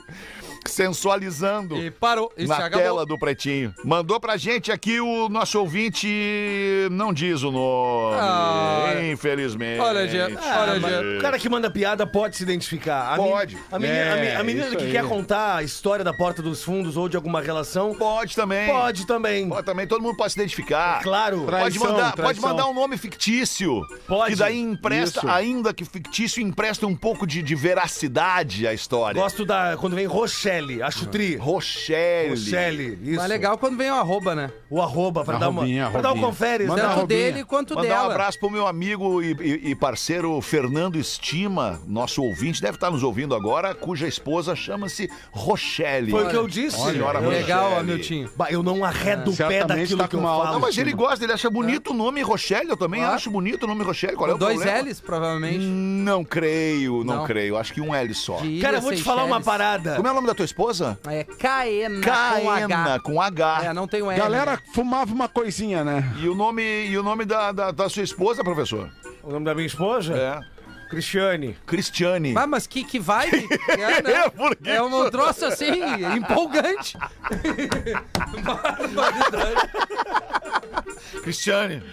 [0.65, 2.31] Sensualizando E parou.
[2.37, 3.73] Isso na tela do Pretinho.
[3.83, 6.07] Mandou pra gente aqui o nosso ouvinte,
[6.91, 9.79] não diz o nome, Ah, infelizmente.
[9.79, 11.17] olha, gente, olha, gente.
[11.17, 13.13] O cara que manda piada pode se identificar.
[13.13, 13.57] A Pode.
[13.71, 14.91] A, menina, a, me- a menina que aí.
[14.91, 18.67] quer contar a história da porta dos fundos ou de alguma relação, Pode também.
[18.69, 19.49] pode também.
[19.49, 21.01] Pode também, todo mundo pode se identificar.
[21.01, 21.37] Claro.
[21.45, 21.47] Pode
[21.77, 23.81] Traição, mandar, pode mandar um nome fictício.
[24.07, 24.31] Pode.
[24.33, 25.29] Que daí empresta, Isso.
[25.29, 29.19] ainda que fictício, empresta um pouco de, de veracidade à história.
[29.21, 29.75] Gosto da.
[29.77, 31.35] Quando vem Rochelle, acho tri.
[31.35, 32.29] Rochelle.
[32.31, 33.15] Rochelle, isso.
[33.15, 34.51] Mas legal quando vem o arroba, né?
[34.69, 35.63] O arroba, pra dar uma.
[35.91, 36.87] Pra dar um conferes, Manda né?
[36.87, 37.19] Tanto arrobinha.
[37.31, 38.13] dele quanto Mandar um dela.
[38.13, 43.03] abraço pro meu amigo e, e- e parceiro Fernando Estima, nosso ouvinte, deve estar nos
[43.03, 46.11] ouvindo agora, cuja esposa chama-se Rochelle.
[46.11, 46.77] Foi o que eu disse.
[46.77, 47.79] Senhora eu, Legal, Rochelle.
[47.91, 48.29] Hamiltinho.
[48.35, 50.53] Bah, eu não arredo o pé Certamente daquilo tá que com eu uma falo.
[50.53, 53.67] Não, mas ele gosta, ele acha bonito o nome Rochelle, eu também acho bonito o
[53.67, 54.15] nome Rochelle.
[54.15, 54.87] Qual é o Dois problema?
[54.89, 55.59] L's, provavelmente.
[55.65, 57.25] Não creio, não, Não.
[57.25, 57.57] creio.
[57.57, 58.37] Acho que um L só.
[58.37, 59.45] De Cara, eu vou te falar uma Seychelles.
[59.45, 59.95] parada.
[59.95, 60.99] Como é o nome da tua esposa?
[61.07, 62.67] É Caena com H.
[62.67, 63.65] Caena, com H.
[63.65, 64.19] É, não tem o L.
[64.19, 66.13] Galera fumava uma coisinha, né?
[66.21, 68.89] E o nome, e o nome da, da, da sua esposa, professor?
[69.23, 70.13] O nome da minha esposa?
[70.15, 70.53] É.
[70.89, 71.57] Cristiane.
[71.65, 72.33] Cristiane.
[72.37, 73.47] Ah, mas que, que vibe?
[73.67, 74.29] É, né?
[74.61, 74.69] Quê?
[74.69, 75.81] é um troço assim,
[76.15, 76.95] empolgante.
[78.43, 79.69] Barbaridade.
[81.23, 81.83] Cristiane.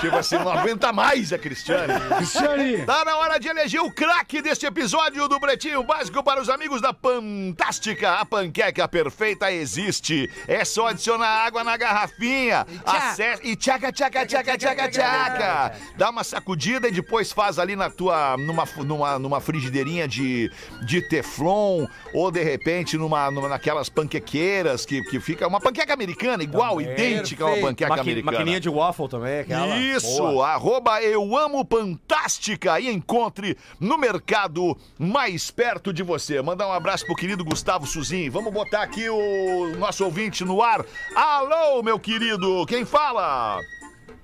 [0.00, 1.92] Tipo assim, não aguenta mais a Cristiane.
[2.16, 2.84] Cristiane!
[2.86, 6.80] Tá na hora de eleger o craque deste episódio do Pretinho Básico para os amigos
[6.80, 8.12] da Fantástica.
[8.14, 10.30] A panqueca perfeita existe.
[10.46, 12.66] É só adicionar água na garrafinha.
[12.84, 15.72] Acesse e tchaca, tchaca, tchaca, tchaca, tchaca.
[15.96, 20.50] Dá uma sacudida e depois faz ali na tua, numa, numa, numa frigideirinha de,
[20.86, 26.42] de teflon ou de repente numa, numa naquelas panquequeiras que, que fica uma panqueca americana
[26.42, 28.38] igual, idêntica a uma panqueca Maqui- americana.
[28.38, 29.76] maquininha de waffle também, aquela.
[29.76, 30.48] Isso, Boa.
[30.48, 36.40] arroba eu amo Fantástica e encontre no mercado mais perto de você.
[36.40, 38.30] Mandar um abraço pro querido Gustavo Suzin.
[38.30, 40.84] Vamos botar aqui o nosso ouvinte no ar.
[41.14, 43.58] Alô, meu querido, quem fala?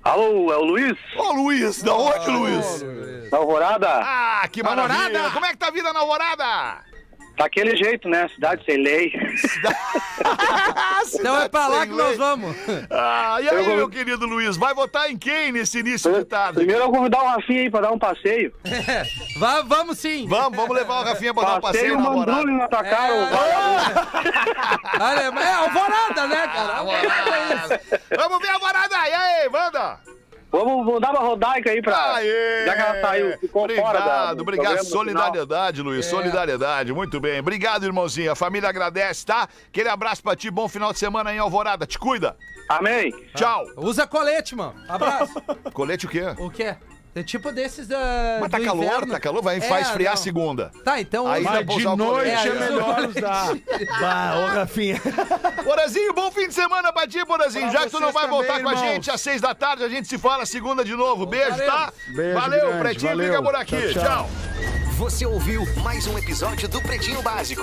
[0.03, 0.97] Alô, é o Luiz?
[1.15, 2.83] Ô, Luiz, da onde, Luiz?
[3.29, 3.87] Da Alvorada?
[3.87, 4.95] Ah, que maravilha.
[4.95, 5.31] Alvorada!
[5.31, 6.90] Como é que tá a vida na Alvorada?
[7.41, 8.27] Daquele jeito, né?
[8.35, 9.11] Cidade sem lei.
[11.13, 12.55] Então é pra lá que nós vamos.
[12.89, 16.23] Ah, e aí, Eu vou- meu querido Luiz, vai votar em quem nesse início de
[16.25, 16.53] tarde?
[16.55, 18.53] Primeiro eu vou convidar o Rafinha aí pra dar um passeio.
[19.39, 20.27] Vá, vamos sim.
[20.27, 24.07] Vamos, vamos levar o Rafinha pra dar um passeio Passeio mandrulho na tua cara, vagabundo.
[25.03, 26.77] Olha, é alvorada, né, cara?
[26.77, 28.15] Alvorada é.
[28.17, 28.95] Vamos ver a Alvorada.
[29.09, 29.99] E aí, Wanda?
[30.51, 32.15] Vamos, dar uma rodaica aí pra.
[32.15, 32.65] Aê!
[32.65, 34.33] Já que ela saiu, ficou obrigado, fora da.
[34.33, 36.09] do Obrigado, solidariedade, Luiz, É.
[36.09, 37.39] solidariedade, muito bem.
[37.39, 39.47] Obrigado, irmãozinho, a família agradece, tá?
[39.69, 42.35] Aquele abraço pra ti, bom final de semana em Alvorada, te cuida.
[42.67, 43.11] Amém.
[43.35, 43.65] Tchau.
[43.77, 44.75] Usa colete, mano.
[44.89, 45.33] Abraço.
[45.73, 46.23] Colete o quê?
[46.37, 46.75] O quê?
[47.13, 48.37] É tipo desses da.
[48.39, 49.11] Mas tá do calor, inverno.
[49.11, 50.21] tá calor, vai, É, vai esfriar não.
[50.21, 50.71] segunda.
[50.85, 53.53] Tá, então Aí pra de noite é É, melhor usar.
[53.99, 55.01] Bah, ô Rafinha.
[55.61, 57.69] Porazinho, bom fim de semana pra ti, Porazinho.
[57.69, 58.79] Pra Já que tu não vai também, voltar com a irmãos.
[58.93, 61.25] gente às seis da tarde, a gente se fala segunda de novo.
[61.25, 61.91] Beijo, tá?
[62.15, 63.27] Beijo Valeu, grande, Pretinho, valeu.
[63.33, 63.75] fica por aqui.
[63.75, 64.03] Tchau, tchau.
[64.03, 64.29] tchau.
[64.97, 67.59] Você ouviu mais um episódio do Pretinho Básico.